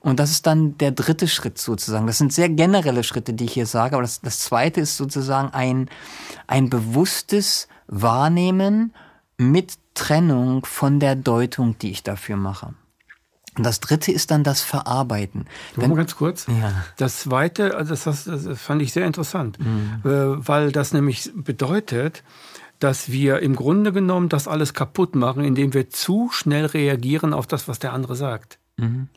[0.00, 2.06] Und das ist dann der dritte Schritt sozusagen.
[2.06, 5.52] Das sind sehr generelle Schritte, die ich hier sage, aber das, das zweite ist sozusagen
[5.52, 5.88] ein,
[6.46, 8.94] ein bewusstes Wahrnehmen
[9.36, 12.74] mit Trennung von der Deutung, die ich dafür mache.
[13.56, 15.46] Und das dritte ist dann das Verarbeiten.
[15.76, 16.46] Wenn, mal ganz kurz.
[16.48, 16.84] Ja.
[16.96, 20.00] Das zweite, also das, das, fand ich sehr interessant, mhm.
[20.04, 22.24] Äh, weil das nämlich bedeutet,
[22.80, 27.46] dass wir im Grunde genommen das alles kaputt machen, indem wir zu schnell reagieren auf
[27.46, 28.58] das, was der andere sagt.
[28.76, 29.08] Mhm.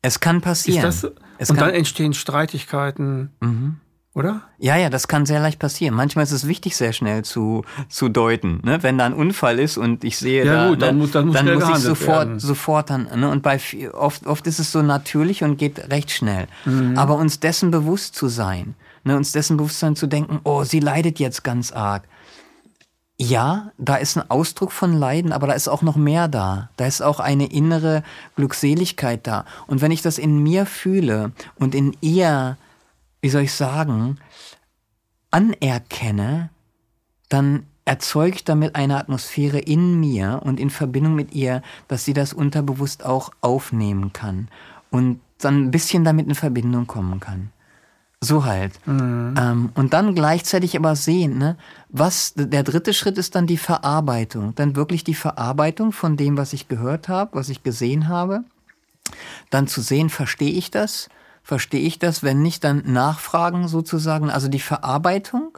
[0.00, 0.82] Es kann passieren.
[0.82, 3.32] Das, es und kann, dann entstehen Streitigkeiten.
[3.40, 3.80] Mhm
[4.18, 4.42] oder?
[4.58, 5.94] Ja, ja, das kann sehr leicht passieren.
[5.94, 8.60] Manchmal ist es wichtig, sehr schnell zu, zu deuten.
[8.64, 8.82] Ne?
[8.82, 11.26] Wenn da ein Unfall ist und ich sehe ja, da, gut, dann, ne, muss, dann
[11.26, 12.40] muss, dann muss ich sofort, werden.
[12.40, 13.08] sofort dann.
[13.14, 13.30] Ne?
[13.30, 13.60] Und bei
[13.92, 16.48] oft, oft ist es so natürlich und geht recht schnell.
[16.64, 16.98] Mhm.
[16.98, 19.16] Aber uns dessen bewusst zu sein, ne?
[19.16, 22.02] uns dessen bewusst sein zu denken, oh, sie leidet jetzt ganz arg.
[23.20, 26.70] Ja, da ist ein Ausdruck von Leiden, aber da ist auch noch mehr da.
[26.76, 28.02] Da ist auch eine innere
[28.36, 29.44] Glückseligkeit da.
[29.66, 32.56] Und wenn ich das in mir fühle und in ihr
[33.20, 34.18] wie soll ich sagen,
[35.30, 36.50] anerkenne,
[37.28, 42.32] dann erzeugt damit eine Atmosphäre in mir und in Verbindung mit ihr, dass sie das
[42.32, 44.48] unterbewusst auch aufnehmen kann
[44.90, 47.50] und dann ein bisschen damit in Verbindung kommen kann.
[48.20, 48.72] So halt.
[48.86, 49.34] Mhm.
[49.38, 51.56] Ähm, und dann gleichzeitig aber sehen, ne,
[51.88, 54.54] was, der dritte Schritt ist dann die Verarbeitung.
[54.56, 58.42] Dann wirklich die Verarbeitung von dem, was ich gehört habe, was ich gesehen habe.
[59.50, 61.08] Dann zu sehen, verstehe ich das?
[61.48, 62.22] Verstehe ich das.
[62.22, 65.56] Wenn nicht, dann nachfragen sozusagen, also die Verarbeitung.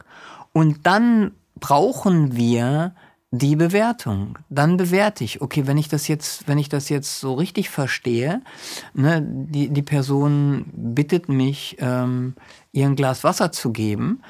[0.53, 2.95] Und dann brauchen wir
[3.31, 4.39] die Bewertung.
[4.49, 8.41] Dann bewerte ich, okay, wenn ich das jetzt, wenn ich das jetzt so richtig verstehe,
[8.93, 12.35] ne, die, die Person bittet mich, ähm,
[12.71, 14.21] ihr ein Glas Wasser zu geben,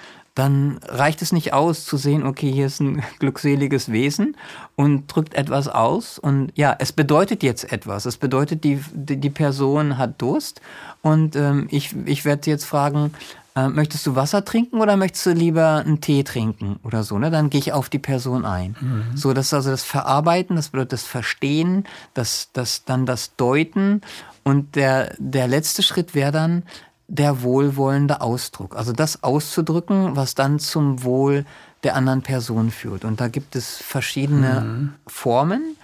[0.41, 4.35] dann reicht es nicht aus zu sehen, okay, hier ist ein glückseliges Wesen
[4.75, 6.17] und drückt etwas aus.
[6.17, 8.07] Und ja, es bedeutet jetzt etwas.
[8.07, 10.59] Es bedeutet, die, die Person hat Durst.
[11.03, 13.13] Und ähm, ich, ich werde jetzt fragen,
[13.55, 17.19] äh, möchtest du Wasser trinken oder möchtest du lieber einen Tee trinken oder so?
[17.19, 17.29] Ne?
[17.29, 18.75] Dann gehe ich auf die Person ein.
[18.81, 19.15] Mhm.
[19.15, 21.85] So, das ist also das Verarbeiten, das bedeutet das Verstehen,
[22.15, 24.01] das, das dann das Deuten.
[24.43, 26.63] Und der, der letzte Schritt wäre dann,
[27.11, 28.77] der wohlwollende Ausdruck.
[28.77, 31.45] Also das auszudrücken, was dann zum Wohl
[31.83, 33.03] der anderen Person führt.
[33.03, 34.93] Und da gibt es verschiedene mhm.
[35.07, 35.75] Formen.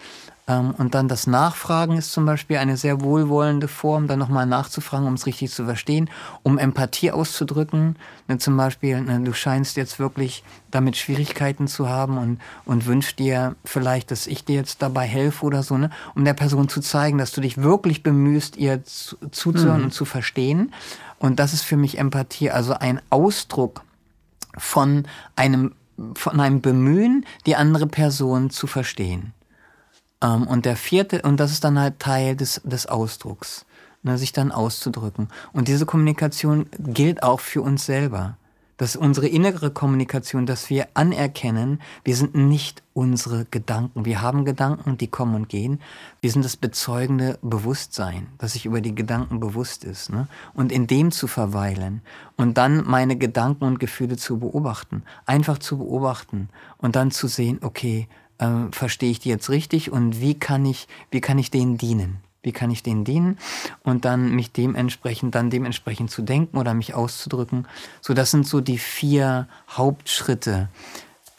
[0.48, 5.06] Ähm, und dann das Nachfragen ist zum Beispiel eine sehr wohlwollende Form, dann nochmal nachzufragen,
[5.06, 6.10] um es richtig zu verstehen,
[6.44, 7.98] um Empathie auszudrücken.
[8.30, 13.20] Ne, zum Beispiel, ne, du scheinst jetzt wirklich damit Schwierigkeiten zu haben und, und wünschst
[13.20, 16.80] dir vielleicht, dass ich dir jetzt dabei helfe oder so, ne, um der Person zu
[16.80, 19.86] zeigen, dass du dich wirklich bemühst, ihr zu, zuzuhören mhm.
[19.86, 20.72] und zu verstehen.
[21.20, 23.84] Und das ist für mich Empathie, also ein Ausdruck
[24.58, 25.06] von
[25.36, 25.74] einem,
[26.14, 29.34] von einem Bemühen, die andere Person zu verstehen.
[30.22, 33.66] Ähm, und der vierte, und das ist dann halt Teil des, des Ausdrucks,
[34.04, 35.30] ne, sich dann auszudrücken.
[35.54, 38.38] Und diese Kommunikation gilt auch für uns selber
[38.78, 44.06] dass unsere innere Kommunikation, dass wir anerkennen, wir sind nicht unsere Gedanken.
[44.06, 45.82] Wir haben Gedanken, die kommen und gehen.
[46.22, 50.10] Wir sind das bezeugende Bewusstsein, das sich über die Gedanken bewusst ist.
[50.10, 50.28] Ne?
[50.54, 52.02] Und in dem zu verweilen
[52.36, 55.04] und dann meine Gedanken und Gefühle zu beobachten.
[55.26, 58.08] Einfach zu beobachten und dann zu sehen, okay,
[58.38, 62.27] äh, verstehe ich die jetzt richtig und wie kann ich, wie kann ich denen dienen?
[62.48, 63.38] Wie kann ich denen dienen
[63.84, 67.68] und dann mich dementsprechend, dann dementsprechend zu denken oder mich auszudrücken.
[68.00, 70.70] So, das sind so die vier Hauptschritte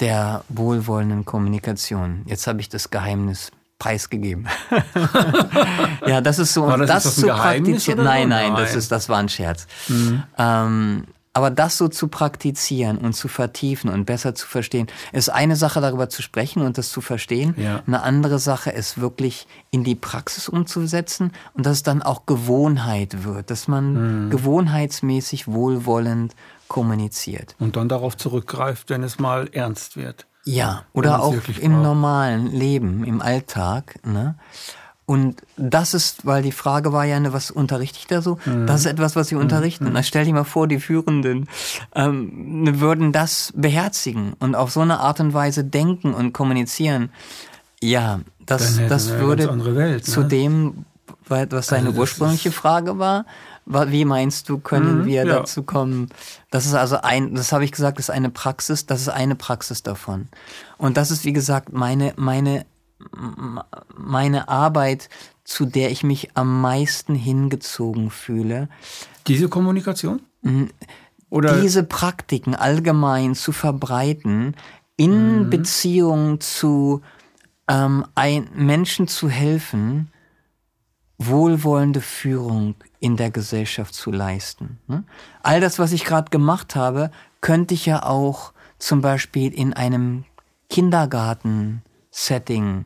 [0.00, 2.22] der wohlwollenden Kommunikation.
[2.26, 4.48] Jetzt habe ich das Geheimnis preisgegeben.
[6.06, 6.66] ja, das ist so.
[6.66, 8.04] War das, das, das zu praktizieren.
[8.04, 9.66] Nein, nein, nein, das ist, das war ein Scherz.
[9.88, 10.22] Mhm.
[10.36, 11.04] Ähm,
[11.38, 15.80] aber das so zu praktizieren und zu vertiefen und besser zu verstehen, ist eine Sache,
[15.80, 17.54] darüber zu sprechen und das zu verstehen.
[17.56, 17.80] Ja.
[17.86, 23.22] Eine andere Sache ist wirklich in die Praxis umzusetzen und dass es dann auch Gewohnheit
[23.22, 24.30] wird, dass man mhm.
[24.30, 26.34] gewohnheitsmäßig wohlwollend
[26.66, 27.54] kommuniziert.
[27.60, 30.26] Und dann darauf zurückgreift, wenn es mal ernst wird.
[30.44, 31.82] Ja, oder auch im braucht.
[31.84, 34.00] normalen Leben, im Alltag.
[34.04, 34.34] Ne?
[35.08, 38.36] Und das ist, weil die Frage war ja, ne, was unterrichte ich da so?
[38.44, 38.66] Mhm.
[38.66, 39.86] Das ist etwas, was sie unterrichten.
[39.86, 39.92] Mhm.
[39.94, 41.48] Na, stell dir mal vor, die Führenden
[41.94, 47.08] ähm, ne, würden das beherzigen und auf so eine Art und Weise denken und kommunizieren.
[47.80, 50.12] Ja, das, das würde Welt, ne?
[50.12, 50.84] zu dem,
[51.26, 53.24] was deine also ursprüngliche Frage war,
[53.64, 55.38] wie meinst du, können mhm, wir ja.
[55.38, 56.10] dazu kommen?
[56.50, 59.36] Das ist also ein, das habe ich gesagt, das ist eine Praxis, das ist eine
[59.36, 60.28] Praxis davon.
[60.76, 62.66] Und das ist, wie gesagt, meine, meine
[63.96, 65.08] meine Arbeit,
[65.44, 68.68] zu der ich mich am meisten hingezogen fühle.
[69.26, 70.20] Diese Kommunikation?
[71.30, 74.54] Oder diese Praktiken allgemein zu verbreiten
[74.96, 75.50] in mhm.
[75.50, 77.02] Beziehung zu
[77.68, 80.10] ähm, ein, Menschen zu helfen,
[81.18, 84.78] wohlwollende Führung in der Gesellschaft zu leisten.
[84.86, 85.04] Ne?
[85.42, 90.24] All das, was ich gerade gemacht habe, könnte ich ja auch zum Beispiel in einem
[92.18, 92.84] Kindergarten-Setting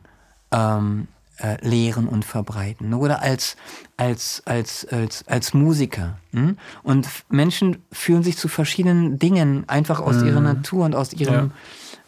[0.51, 1.07] ähm,
[1.37, 3.57] äh, lehren und verbreiten oder als
[3.97, 6.57] als als als als Musiker hm?
[6.83, 10.27] und Menschen fühlen sich zu verschiedenen Dingen einfach aus mhm.
[10.27, 11.51] ihrer Natur und aus ihrem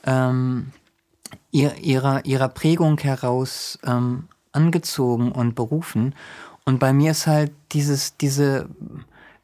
[0.05, 0.29] ja.
[0.29, 0.71] ähm,
[1.49, 6.13] ihr, ihrer ihrer Prägung heraus ähm, angezogen und berufen
[6.65, 8.69] und bei mir ist halt dieses diese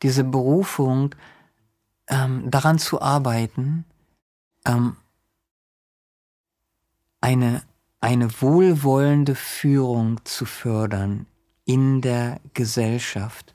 [0.03, 1.15] diese Berufung
[2.07, 3.84] ähm, daran zu arbeiten
[4.65, 4.95] ähm,
[7.19, 7.63] eine
[8.02, 11.28] eine wohlwollende Führung zu fördern
[11.66, 13.54] in der Gesellschaft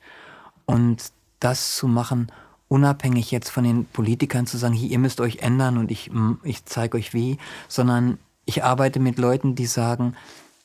[0.64, 2.32] und das zu machen,
[2.68, 6.10] unabhängig jetzt von den Politikern zu sagen, hier, ihr müsst euch ändern und ich,
[6.44, 7.38] ich zeige euch wie,
[7.68, 10.14] sondern ich arbeite mit Leuten, die sagen,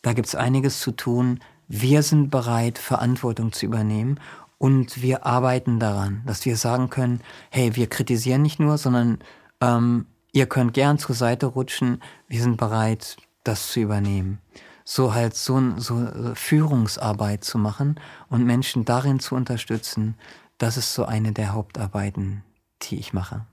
[0.04, 4.20] da gibt's einiges zu tun, wir sind bereit, Verantwortung zu übernehmen
[4.58, 9.20] und wir arbeiten daran, dass wir sagen können, hey, wir kritisieren nicht nur, sondern
[9.60, 14.40] ähm, ihr könnt gern zur Seite rutschen, wir sind bereit, das zu übernehmen.
[14.84, 20.16] So halt so, so äh, Führungsarbeit zu machen und Menschen darin zu unterstützen,
[20.58, 22.44] das ist so eine der Hauptarbeiten,
[22.84, 23.46] die ich mache.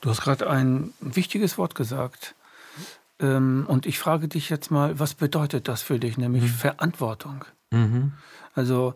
[0.00, 2.34] Du hast gerade ein wichtiges Wort gesagt.
[3.18, 6.48] Ähm, und ich frage dich jetzt mal, was bedeutet das für dich, nämlich mhm.
[6.48, 7.44] Verantwortung?
[7.70, 8.12] Mhm.
[8.54, 8.94] Also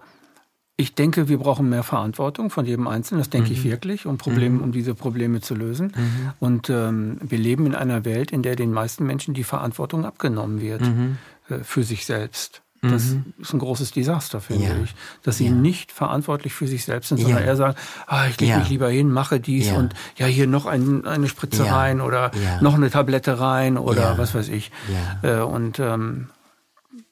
[0.81, 3.55] ich denke, wir brauchen mehr Verantwortung von jedem Einzelnen, das denke mhm.
[3.55, 4.65] ich wirklich, um Probleme, mhm.
[4.65, 5.93] um diese Probleme zu lösen.
[5.95, 6.33] Mhm.
[6.41, 10.61] Und ähm, wir leben in einer Welt, in der den meisten Menschen die Verantwortung abgenommen
[10.61, 11.19] wird mhm.
[11.49, 12.63] äh, für sich selbst.
[12.83, 13.35] Das mhm.
[13.39, 14.75] ist ein großes Desaster, finde ja.
[14.83, 14.95] ich.
[15.23, 15.53] Dass sie ja.
[15.53, 17.49] nicht verantwortlich für sich selbst sind, sondern ja.
[17.49, 17.77] eher sagen,
[18.07, 21.71] ah, ich lege mich lieber hin, mache dies und ja, hier noch ein, eine Spritze
[21.71, 22.31] rein oder
[22.63, 24.73] noch eine Tablette rein oder was weiß ich.
[25.21, 26.31] Äh, und ähm,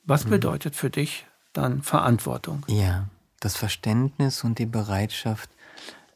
[0.07, 0.31] was mhm.
[0.31, 2.63] bedeutet für dich dann Verantwortung?
[2.69, 3.05] Ja
[3.41, 5.51] das Verständnis und die Bereitschaft,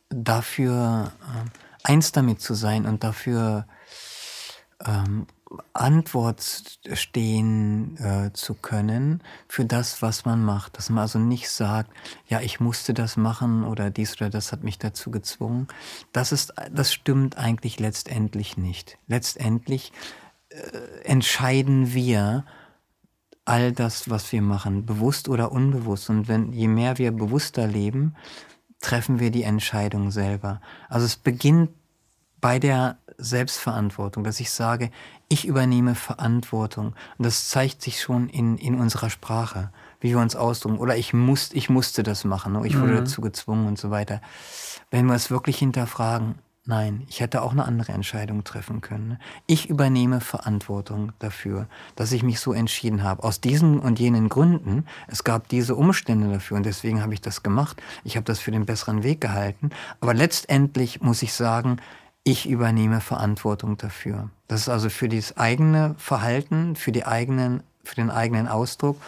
[0.09, 3.67] dafür äh, eins damit zu sein und dafür
[4.85, 5.27] ähm,
[5.75, 6.43] Antwort
[6.93, 10.79] stehen äh, zu können für das, was man macht.
[10.79, 11.91] Dass man also nicht sagt,
[12.27, 15.69] ja, ich musste das machen oder dies oder das hat mich dazu gezwungen.
[16.13, 18.99] Das ist, das stimmt eigentlich letztendlich nicht.
[19.09, 19.93] Letztendlich
[20.49, 22.45] äh, entscheiden wir,
[23.45, 26.11] all das, was wir machen, bewusst oder unbewusst.
[26.11, 28.15] Und wenn, je mehr wir bewusster leben,
[28.81, 30.61] treffen wir die Entscheidung selber.
[30.89, 31.71] Also es beginnt
[32.41, 34.91] bei der Selbstverantwortung, dass ich sage,
[35.29, 36.95] ich übernehme Verantwortung.
[37.19, 40.79] Und das zeigt sich schon in, in unserer Sprache, wie wir uns ausdrücken.
[40.79, 42.97] Oder ich, muss, ich musste das machen, ich wurde mhm.
[42.97, 44.21] dazu gezwungen und so weiter.
[44.91, 46.35] Wenn wir es wirklich hinterfragen,
[46.65, 49.09] Nein, ich hätte auch eine andere Entscheidung treffen können.
[49.09, 49.19] Ne?
[49.49, 53.25] Ich übernehme Verantwortung dafür, dass ich mich so entschieden habe.
[53.25, 54.87] Aus diesen und jenen Gründen.
[55.09, 57.83] Es gab diese Umstände dafür und deswegen habe ich das gemacht.
[58.05, 59.71] Ich habe das für den besseren Weg gehalten.
[60.01, 61.79] Aber letztendlich muss ich sagen,
[62.23, 64.31] ich übernehme Verantwortung dafür.
[64.47, 69.01] Das ist also für das eigene Verhalten, für die eigenen, für den eigenen Ausdruck.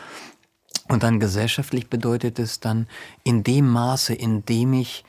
[0.88, 2.88] Und dann gesellschaftlich bedeutet es dann
[3.22, 5.04] in dem Maße, in dem ich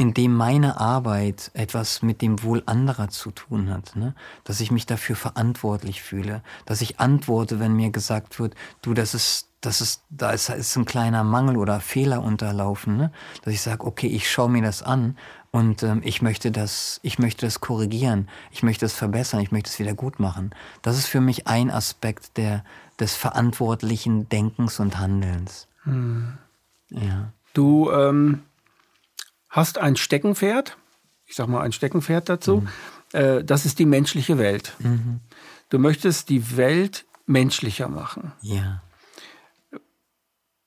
[0.00, 4.14] in dem meine Arbeit etwas mit dem Wohl anderer zu tun hat, ne?
[4.44, 9.12] dass ich mich dafür verantwortlich fühle, dass ich antworte, wenn mir gesagt wird, du, das
[9.12, 13.12] ist, das ist, da ist, ist ein kleiner Mangel oder Fehler unterlaufen, ne?
[13.42, 15.18] dass ich sage, okay, ich schaue mir das an
[15.50, 19.68] und ähm, ich möchte das, ich möchte das korrigieren, ich möchte es verbessern, ich möchte
[19.68, 20.54] es wieder gut machen.
[20.80, 22.64] Das ist für mich ein Aspekt der
[22.98, 25.68] des verantwortlichen Denkens und Handelns.
[25.84, 26.38] Hm.
[26.88, 27.34] Ja.
[27.52, 28.44] Du ähm
[29.50, 30.78] hast ein Steckenpferd,
[31.26, 32.68] ich sag mal ein Steckenpferd dazu, mhm.
[33.12, 34.74] äh, das ist die menschliche Welt.
[34.78, 35.20] Mhm.
[35.68, 38.32] Du möchtest die Welt menschlicher machen.
[38.40, 38.82] Ja.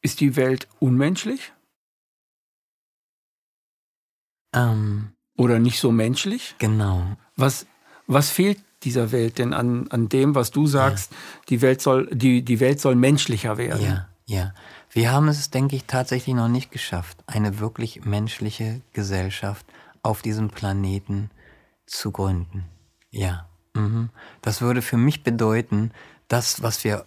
[0.02, 1.54] Ist die Welt unmenschlich?
[4.54, 6.56] Ähm, Oder nicht so menschlich?
[6.60, 7.18] Genau.
[7.36, 7.66] Was,
[8.06, 11.18] was fehlt dieser Welt denn an, an dem, was du sagst, ja.
[11.50, 13.84] die, Welt soll, die, die Welt soll menschlicher werden?
[13.84, 14.54] Ja, ja.
[14.94, 19.66] Wir haben es, denke ich, tatsächlich noch nicht geschafft, eine wirklich menschliche Gesellschaft
[20.04, 21.32] auf diesem Planeten
[21.88, 22.66] zu gründen.
[23.10, 23.50] Ja.
[23.74, 24.10] Mhm.
[24.44, 25.91] Das würde für mich bedeuten,
[26.28, 27.06] das, was wir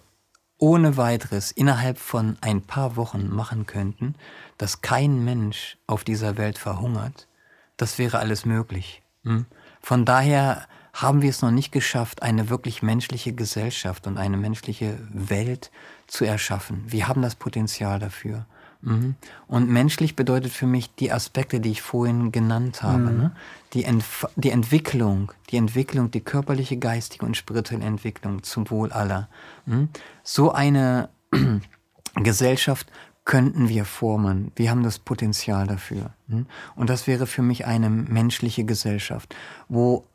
[0.57, 4.15] ohne weiteres innerhalb von ein paar Wochen machen könnten,
[4.57, 7.29] dass kein Mensch auf dieser Welt verhungert,
[7.77, 9.01] das wäre alles möglich.
[9.23, 9.45] Mhm.
[9.79, 10.67] Von daher
[11.01, 15.69] haben wir es noch nicht geschafft, eine wirklich menschliche Gesellschaft und eine menschliche Welt
[16.07, 16.83] zu erschaffen.
[16.87, 18.47] Wir haben das Potenzial dafür.
[18.81, 19.13] Mhm.
[19.47, 23.11] Und menschlich bedeutet für mich die Aspekte, die ich vorhin genannt habe.
[23.11, 23.17] Mhm.
[23.17, 23.31] Ne?
[23.73, 29.29] Die, Entf die Entwicklung, die Entwicklung, die körperliche, geistige und spirituelle Entwicklung zum Wohl aller.
[29.67, 29.89] Mhm.
[30.23, 31.09] So eine
[32.15, 32.87] Gesellschaft
[33.23, 34.51] könnten wir formen.
[34.55, 36.11] Wir haben das Potenzial dafür.
[36.27, 36.47] Mhm.
[36.75, 39.35] Und das wäre für mich eine menschliche Gesellschaft,
[39.69, 40.05] wo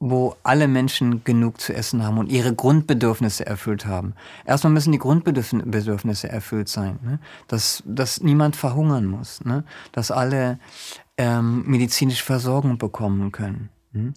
[0.00, 4.14] wo alle Menschen genug zu essen haben und ihre Grundbedürfnisse erfüllt haben.
[4.46, 7.18] Erstmal müssen die Grundbedürfnisse erfüllt sein, ne?
[7.48, 9.62] dass, dass niemand verhungern muss, ne?
[9.92, 10.58] dass alle
[11.18, 13.68] ähm, medizinische Versorgung bekommen können.
[13.92, 14.14] Ne?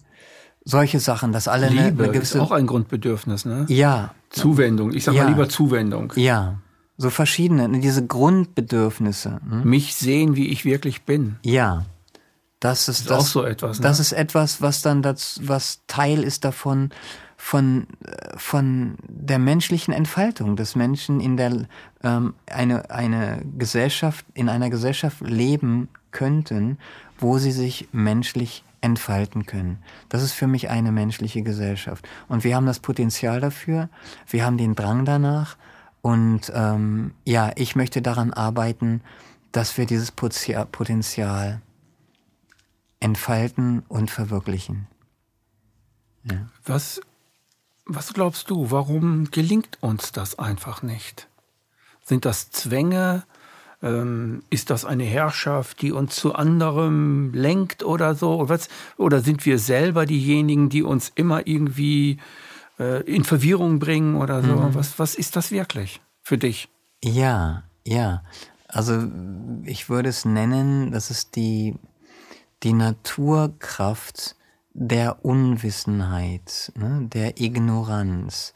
[0.64, 3.66] Solche Sachen, dass alle Liebe eine, eine gewisse, ist auch ein Grundbedürfnis, ne?
[3.68, 4.14] Ja.
[4.30, 4.94] Zuwendung.
[4.94, 5.24] Ich sag ja.
[5.24, 6.14] mal lieber Zuwendung.
[6.16, 6.58] Ja.
[6.96, 9.40] So verschiedene, diese Grundbedürfnisse.
[9.46, 9.56] Ne?
[9.66, 11.36] Mich sehen, wie ich wirklich bin.
[11.42, 11.84] Ja.
[12.64, 13.78] Das ist, ist das, auch so etwas.
[13.78, 13.82] Ne?
[13.82, 16.88] Das ist etwas, was dann das, was Teil ist davon,
[17.36, 17.86] von,
[18.36, 21.66] von der menschlichen Entfaltung, dass Menschen in der,
[22.02, 26.78] ähm, eine, eine Gesellschaft, in einer Gesellschaft leben könnten,
[27.18, 29.80] wo sie sich menschlich entfalten können.
[30.08, 32.08] Das ist für mich eine menschliche Gesellschaft.
[32.28, 33.90] Und wir haben das Potenzial dafür,
[34.26, 35.58] wir haben den Drang danach.
[36.00, 39.02] Und ähm, ja, ich möchte daran arbeiten,
[39.52, 41.60] dass wir dieses Potenzial
[43.04, 44.86] entfalten und verwirklichen.
[46.24, 46.48] Ja.
[46.64, 47.02] Was,
[47.84, 51.28] was glaubst du, warum gelingt uns das einfach nicht?
[52.02, 53.24] Sind das Zwänge?
[53.82, 58.36] Ähm, ist das eine Herrschaft, die uns zu anderem lenkt oder so?
[58.36, 58.68] Oder, was?
[58.96, 62.16] oder sind wir selber diejenigen, die uns immer irgendwie
[62.78, 64.54] äh, in Verwirrung bringen oder so?
[64.54, 64.74] Mhm.
[64.74, 66.70] Was, was ist das wirklich für dich?
[67.02, 68.24] Ja, ja.
[68.66, 69.06] Also
[69.64, 71.74] ich würde es nennen, das ist die
[72.64, 74.36] die Naturkraft
[74.72, 78.52] der Unwissenheit, ne, der Ignoranz.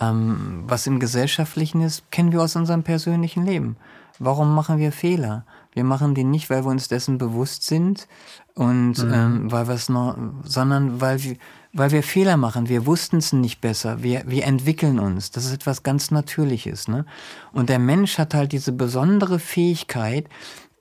[0.00, 3.76] Ähm, was im Gesellschaftlichen ist, kennen wir aus unserem persönlichen Leben.
[4.18, 5.44] Warum machen wir Fehler?
[5.72, 8.06] Wir machen die nicht, weil wir uns dessen bewusst sind
[8.54, 9.12] und mhm.
[9.12, 11.36] ähm, weil wir es noch, sondern weil wir,
[11.72, 12.68] weil wir Fehler machen.
[12.68, 14.02] Wir wussten es nicht besser.
[14.02, 15.32] Wir, wir entwickeln uns.
[15.32, 16.86] Das ist etwas ganz Natürliches.
[16.86, 17.04] Ne?
[17.52, 20.28] Und der Mensch hat halt diese besondere Fähigkeit,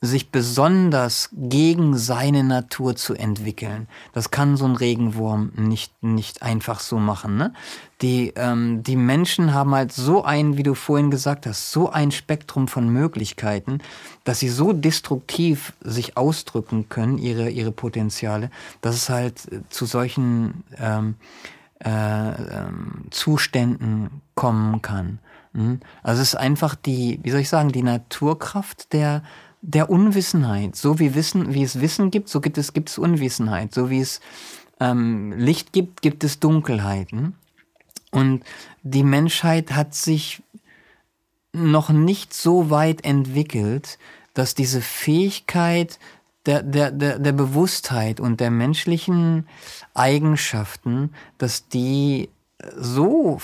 [0.06, 3.88] sich besonders gegen seine Natur zu entwickeln.
[4.12, 7.38] Das kann so ein Regenwurm nicht, nicht einfach so machen.
[7.38, 7.54] Ne?
[8.02, 12.12] Die, ähm, die Menschen haben halt so ein, wie du vorhin gesagt hast, so ein
[12.12, 13.80] Spektrum von Möglichkeiten,
[14.26, 18.52] dass sie so destruktiv sich ausdrücken können, ihre, ihre Potenziale,
[18.82, 19.40] dass es halt
[19.70, 21.16] zu solchen ähm,
[21.80, 25.20] äh, ähm, Zuständen kommen kann.
[25.54, 25.80] Hm?
[26.02, 29.24] Also es ist einfach die, wie soll ich sagen, die Naturkraft der,
[29.66, 30.76] der Unwissenheit.
[30.76, 33.74] So wie Wissen, wie es Wissen gibt, so gibt es, gibt es Unwissenheit.
[33.74, 34.20] So wie es
[34.80, 37.36] ähm, Licht gibt, gibt es Dunkelheiten.
[38.12, 38.44] Und
[38.84, 40.44] die Menschheit hat sich
[41.54, 43.98] noch nicht so weit entwickelt,
[44.34, 45.98] dass diese Fähigkeit
[46.46, 49.48] der, der, der, der Bewusstheit und der menschlichen
[49.94, 52.30] Eigenschaften, dass die
[52.76, 53.40] so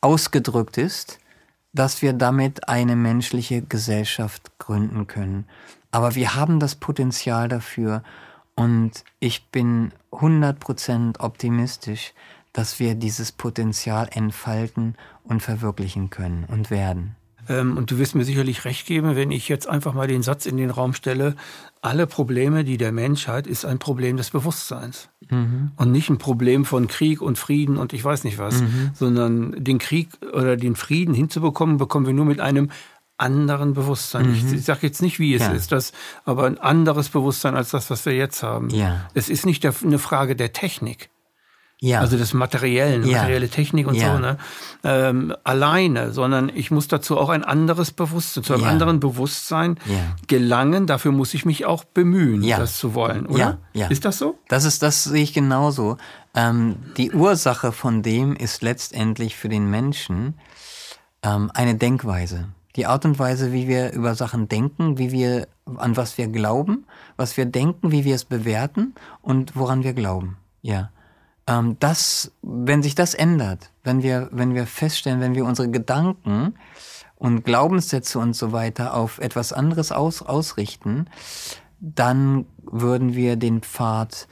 [0.00, 1.18] ausgedrückt ist,
[1.78, 5.46] dass wir damit eine menschliche Gesellschaft gründen können.
[5.92, 8.02] Aber wir haben das Potenzial dafür
[8.56, 12.14] und ich bin 100% optimistisch,
[12.52, 17.14] dass wir dieses Potenzial entfalten und verwirklichen können und werden.
[17.48, 20.46] Ähm, und du wirst mir sicherlich recht geben, wenn ich jetzt einfach mal den Satz
[20.46, 21.34] in den Raum stelle,
[21.80, 25.08] alle Probleme, die der Mensch hat, ist ein Problem des Bewusstseins.
[25.30, 25.72] Mhm.
[25.76, 28.90] Und nicht ein Problem von Krieg und Frieden und ich weiß nicht was, mhm.
[28.94, 32.70] sondern den Krieg oder den Frieden hinzubekommen, bekommen wir nur mit einem
[33.16, 34.30] anderen Bewusstsein.
[34.30, 34.54] Mhm.
[34.54, 35.52] Ich sage jetzt nicht, wie es ja.
[35.52, 35.92] ist, das,
[36.24, 38.70] aber ein anderes Bewusstsein als das, was wir jetzt haben.
[38.70, 39.08] Ja.
[39.14, 41.10] Es ist nicht eine Frage der Technik.
[41.80, 42.00] Ja.
[42.00, 43.18] Also des Materiellen, ja.
[43.18, 44.12] materielle Technik und ja.
[44.12, 44.36] so, ne?
[44.82, 48.68] Ähm, alleine, sondern ich muss dazu auch ein anderes Bewusstsein, zu einem ja.
[48.68, 49.78] anderen Bewusstsein
[50.26, 50.88] gelangen.
[50.88, 53.58] Dafür muss ich mich auch bemühen, das zu wollen, oder?
[53.74, 53.86] Ja.
[53.86, 54.38] Ist das so?
[54.48, 55.98] Das ist, das sehe ich genauso.
[56.34, 60.34] Ähm, die Ursache von dem ist letztendlich für den Menschen
[61.22, 62.48] ähm, eine Denkweise.
[62.74, 66.86] Die Art und Weise, wie wir über Sachen denken, wie wir, an was wir glauben,
[67.16, 70.38] was wir denken, wie wir es bewerten und woran wir glauben.
[70.60, 70.90] Ja
[71.48, 76.54] ähm, das, wenn sich das ändert, wenn wir, wenn wir feststellen, wenn wir unsere Gedanken
[77.16, 81.08] und Glaubenssätze und so weiter auf etwas anderes aus, ausrichten,
[81.80, 84.28] dann würden wir den Pfad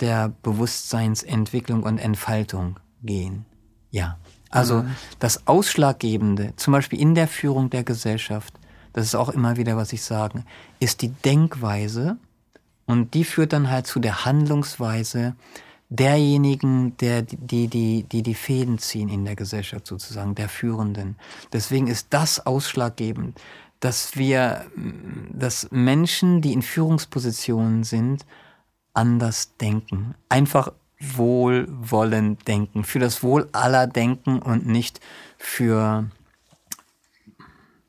[0.00, 3.44] der Bewusstseinsentwicklung und Entfaltung gehen.
[3.90, 4.18] Ja.
[4.48, 4.94] Also mhm.
[5.18, 8.54] das Ausschlaggebende, zum Beispiel in der Führung der Gesellschaft,
[8.92, 10.44] das ist auch immer wieder, was ich sage,
[10.78, 12.18] ist die Denkweise
[12.84, 15.34] und die führt dann halt zu der Handlungsweise,
[15.96, 21.16] derjenigen, der, die, die, die die Fäden ziehen in der Gesellschaft sozusagen, der Führenden.
[21.52, 23.40] Deswegen ist das ausschlaggebend.
[23.82, 24.64] dass wir,
[25.32, 28.24] dass Menschen, die in Führungspositionen sind,
[28.94, 30.14] anders denken.
[30.28, 35.00] Einfach wohlwollend denken, für das Wohl aller denken und nicht
[35.36, 36.08] für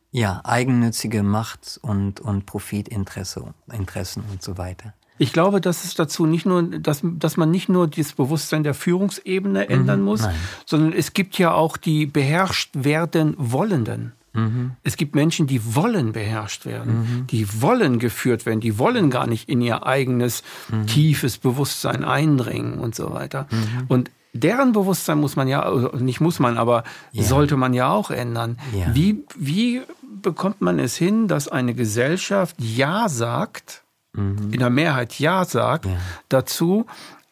[0.10, 4.96] ja, eigennützige Macht und, und Profitinteresse, Interessen und so weiter.
[5.18, 8.74] Ich glaube, dass es dazu nicht nur, dass, dass man nicht nur das Bewusstsein der
[8.74, 10.36] Führungsebene ändern mhm, muss, nein.
[10.66, 14.14] sondern es gibt ja auch die beherrscht werden Wollenden.
[14.34, 14.72] Mhm.
[14.84, 17.28] Es gibt Menschen, die wollen beherrscht werden, mhm.
[17.28, 20.88] die wollen geführt werden, die wollen gar nicht in ihr eigenes mhm.
[20.88, 23.48] tiefes Bewusstsein eindringen und so weiter.
[23.52, 23.86] Mhm.
[23.90, 27.24] Und deren Bewusstsein muss man ja, also nicht muss man, aber ja.
[27.24, 28.58] sollte man ja auch ändern.
[28.76, 28.94] Ja.
[28.96, 29.82] Wie, wie
[30.22, 33.83] bekommt man es hin, dass eine Gesellschaft Ja sagt,
[34.14, 34.52] mhm.
[34.52, 35.98] in der Mehrheit Ja sagt, ja.
[36.30, 36.86] dazu,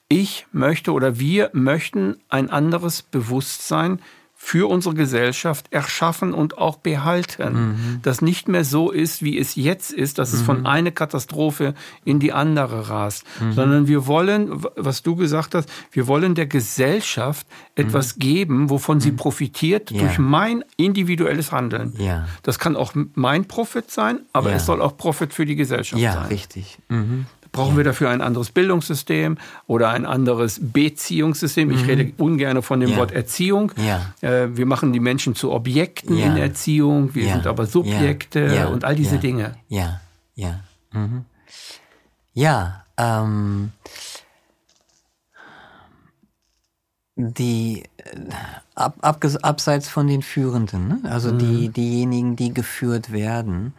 [0.08, 4.02] ich möchte oder wir möchten ein anderes Bewusstsein
[4.44, 7.54] für unsere Gesellschaft erschaffen und auch behalten.
[7.54, 8.00] Mhm.
[8.02, 10.66] Das nicht mehr so ist, wie es jetzt ist, dass es von mhm.
[10.66, 11.76] einer Katastrophe
[12.06, 13.54] in die andere rast, mhm.
[13.54, 18.20] sondern wir wollen, was du gesagt hast, wir wollen der Gesellschaft etwas mhm.
[18.20, 19.18] geben, wovon sie mhm.
[19.18, 20.02] profitiert ja.
[20.02, 21.94] durch mein individuelles Handeln.
[22.00, 22.28] Ja.
[22.42, 24.56] Das kann auch mein Profit sein, aber ja.
[24.56, 26.14] es soll auch Profit für die Gesellschaft sein.
[26.14, 26.80] Ja, richtig.
[27.52, 27.78] Brauchen ja.
[27.78, 29.38] wir dafür ein anderes Bildungssystem
[29.68, 31.72] oder ein anderes Beziehungssystem?
[31.72, 31.90] Ich mhm.
[31.90, 32.98] rede ungern von dem ja.
[32.98, 33.72] Wort Erziehung.
[33.76, 34.14] Ja.
[34.22, 38.96] Äh, wir machen die Menschen zu Objekten in Erziehung, wir sind aber Subjekte und all
[38.96, 39.56] diese Dinge.
[39.68, 40.02] Ja,
[40.36, 40.62] ja.
[40.94, 41.26] Mhm.
[42.34, 43.72] Ja, ähm,
[47.16, 47.84] die
[48.76, 51.02] ab, ab, abseits von den Führenden, ne?
[51.12, 51.40] also mhm.
[51.40, 53.74] die, diejenigen, die geführt werden,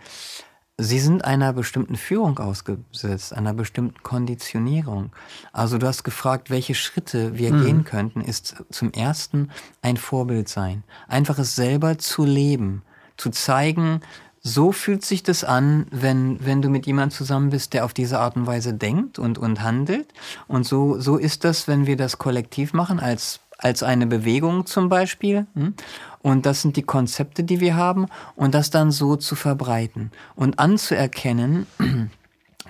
[0.83, 5.13] Sie sind einer bestimmten Führung ausgesetzt, einer bestimmten Konditionierung.
[5.53, 7.65] Also du hast gefragt, welche Schritte wir mhm.
[7.65, 10.83] gehen könnten, ist zum ersten ein Vorbild sein.
[11.07, 12.83] Einfach es selber zu leben,
[13.17, 14.01] zu zeigen,
[14.45, 18.19] so fühlt sich das an, wenn, wenn du mit jemandem zusammen bist, der auf diese
[18.19, 20.09] Art und Weise denkt und, und handelt.
[20.49, 24.89] Und so, so ist das, wenn wir das kollektiv machen, als, als eine Bewegung zum
[24.89, 25.47] Beispiel.
[25.55, 25.75] Hm?
[26.21, 28.07] Und das sind die Konzepte, die wir haben
[28.37, 31.67] und das dann so zu verbreiten und anzuerkennen,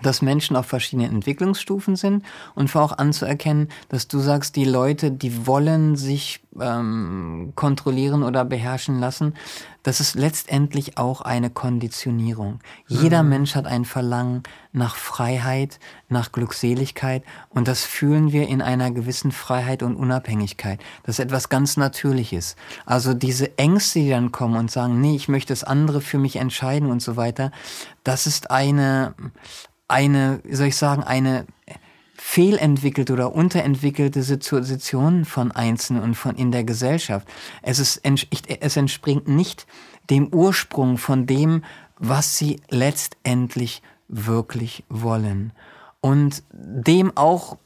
[0.02, 2.24] dass Menschen auf verschiedenen Entwicklungsstufen sind
[2.54, 8.98] und auch anzuerkennen, dass du sagst, die Leute, die wollen sich ähm, kontrollieren oder beherrschen
[8.98, 9.34] lassen,
[9.82, 12.60] das ist letztendlich auch eine Konditionierung.
[12.86, 13.28] Jeder mhm.
[13.30, 14.42] Mensch hat ein Verlangen
[14.72, 20.80] nach Freiheit, nach Glückseligkeit und das fühlen wir in einer gewissen Freiheit und Unabhängigkeit.
[21.02, 22.56] Das ist etwas ganz Natürliches.
[22.86, 26.36] Also diese Ängste, die dann kommen und sagen, nee, ich möchte das andere für mich
[26.36, 27.50] entscheiden und so weiter,
[28.04, 29.14] das ist eine,
[29.88, 31.46] eine, wie soll ich sagen, eine
[32.16, 37.26] fehlentwickelte oder unterentwickelte Situation von Einzelnen und von in der Gesellschaft.
[37.62, 38.00] Es, ist,
[38.60, 39.66] es entspringt nicht
[40.08, 41.64] dem Ursprung von dem,
[41.98, 45.52] was sie letztendlich wirklich wollen.
[46.00, 47.58] Und dem auch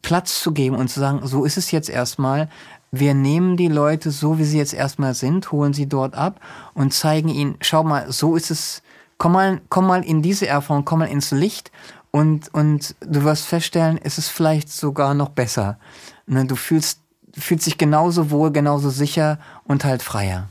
[0.00, 2.48] Platz zu geben und zu sagen, so ist es jetzt erstmal.
[2.90, 6.40] Wir nehmen die Leute so, wie sie jetzt erstmal sind, holen sie dort ab
[6.74, 8.82] und zeigen ihnen, schau mal, so ist es
[9.22, 11.70] komm mal, komm mal in diese Erfahrung, komm mal ins Licht
[12.10, 15.78] und, und du wirst feststellen, es ist vielleicht sogar noch besser.
[16.26, 17.02] Ne, du fühlst,
[17.32, 20.48] fühlst dich genauso wohl, genauso sicher und halt freier.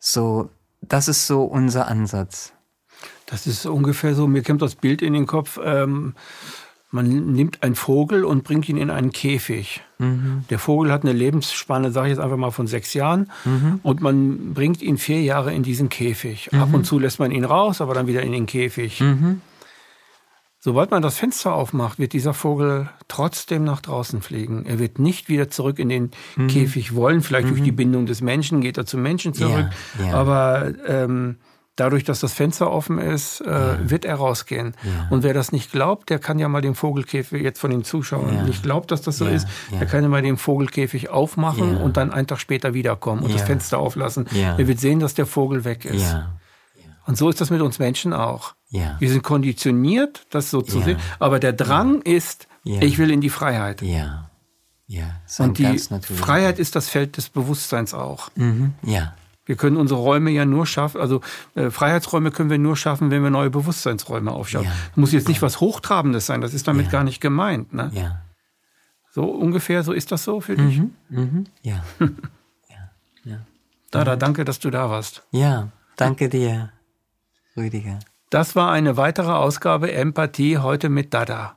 [0.00, 0.50] So,
[0.82, 2.52] das ist so unser Ansatz.
[3.26, 6.16] Das ist ungefähr so, mir kommt das Bild in den Kopf, ähm,
[6.96, 9.82] man nimmt einen Vogel und bringt ihn in einen Käfig.
[9.98, 10.44] Mhm.
[10.50, 13.30] Der Vogel hat eine Lebensspanne, sage ich jetzt einfach mal, von sechs Jahren.
[13.44, 13.80] Mhm.
[13.82, 16.50] Und man bringt ihn vier Jahre in diesen Käfig.
[16.50, 16.60] Mhm.
[16.60, 19.00] Ab und zu lässt man ihn raus, aber dann wieder in den Käfig.
[19.00, 19.42] Mhm.
[20.58, 24.66] Sobald man das Fenster aufmacht, wird dieser Vogel trotzdem nach draußen fliegen.
[24.66, 26.48] Er wird nicht wieder zurück in den mhm.
[26.48, 27.20] Käfig wollen.
[27.20, 27.76] Vielleicht durch die mhm.
[27.76, 29.68] Bindung des Menschen geht er zum Menschen zurück.
[30.00, 30.14] Ja, ja.
[30.14, 31.36] Aber ähm,
[31.76, 33.78] dadurch, dass das Fenster offen ist, äh, ja.
[33.90, 34.74] wird er rausgehen.
[34.82, 35.08] Ja.
[35.10, 38.34] Und wer das nicht glaubt, der kann ja mal den Vogelkäfig jetzt von den Zuschauern
[38.34, 38.42] ja.
[38.42, 42.12] nicht glaubt, dass das so ist, der kann ja mal den Vogelkäfig aufmachen und dann
[42.12, 44.26] einen Tag später wiederkommen und das Fenster auflassen.
[44.34, 46.16] Er wird sehen, dass der Vogel weg ist.
[47.06, 48.54] Und so ist das mit uns Menschen auch.
[48.70, 53.30] Wir sind konditioniert, das so zu sehen, aber der Drang ist, ich will in die
[53.30, 53.82] Freiheit.
[53.82, 54.30] Ja.
[54.88, 58.30] Ja, und die Freiheit ist das Feld des Bewusstseins auch.
[58.36, 58.74] Mhm.
[58.82, 59.14] Ja.
[59.46, 61.20] Wir können unsere Räume ja nur schaffen, also
[61.54, 64.66] äh, Freiheitsräume können wir nur schaffen, wenn wir neue Bewusstseinsräume aufschaffen.
[64.66, 64.72] Ja.
[64.96, 66.92] Muss jetzt nicht was Hochtrabendes sein, das ist damit ja.
[66.92, 67.72] gar nicht gemeint.
[67.72, 67.90] Ne?
[67.94, 68.22] Ja.
[69.12, 70.78] So ungefähr, so ist das so für dich?
[70.78, 70.90] Mhm.
[71.08, 71.44] Mhm.
[71.62, 71.84] Ja.
[72.68, 72.90] ja.
[73.24, 73.38] ja.
[73.90, 75.22] Dada, danke, dass du da warst.
[75.30, 76.70] Ja, danke dir,
[77.56, 78.00] Rüdiger.
[78.30, 81.56] Das war eine weitere Ausgabe Empathie heute mit Dada.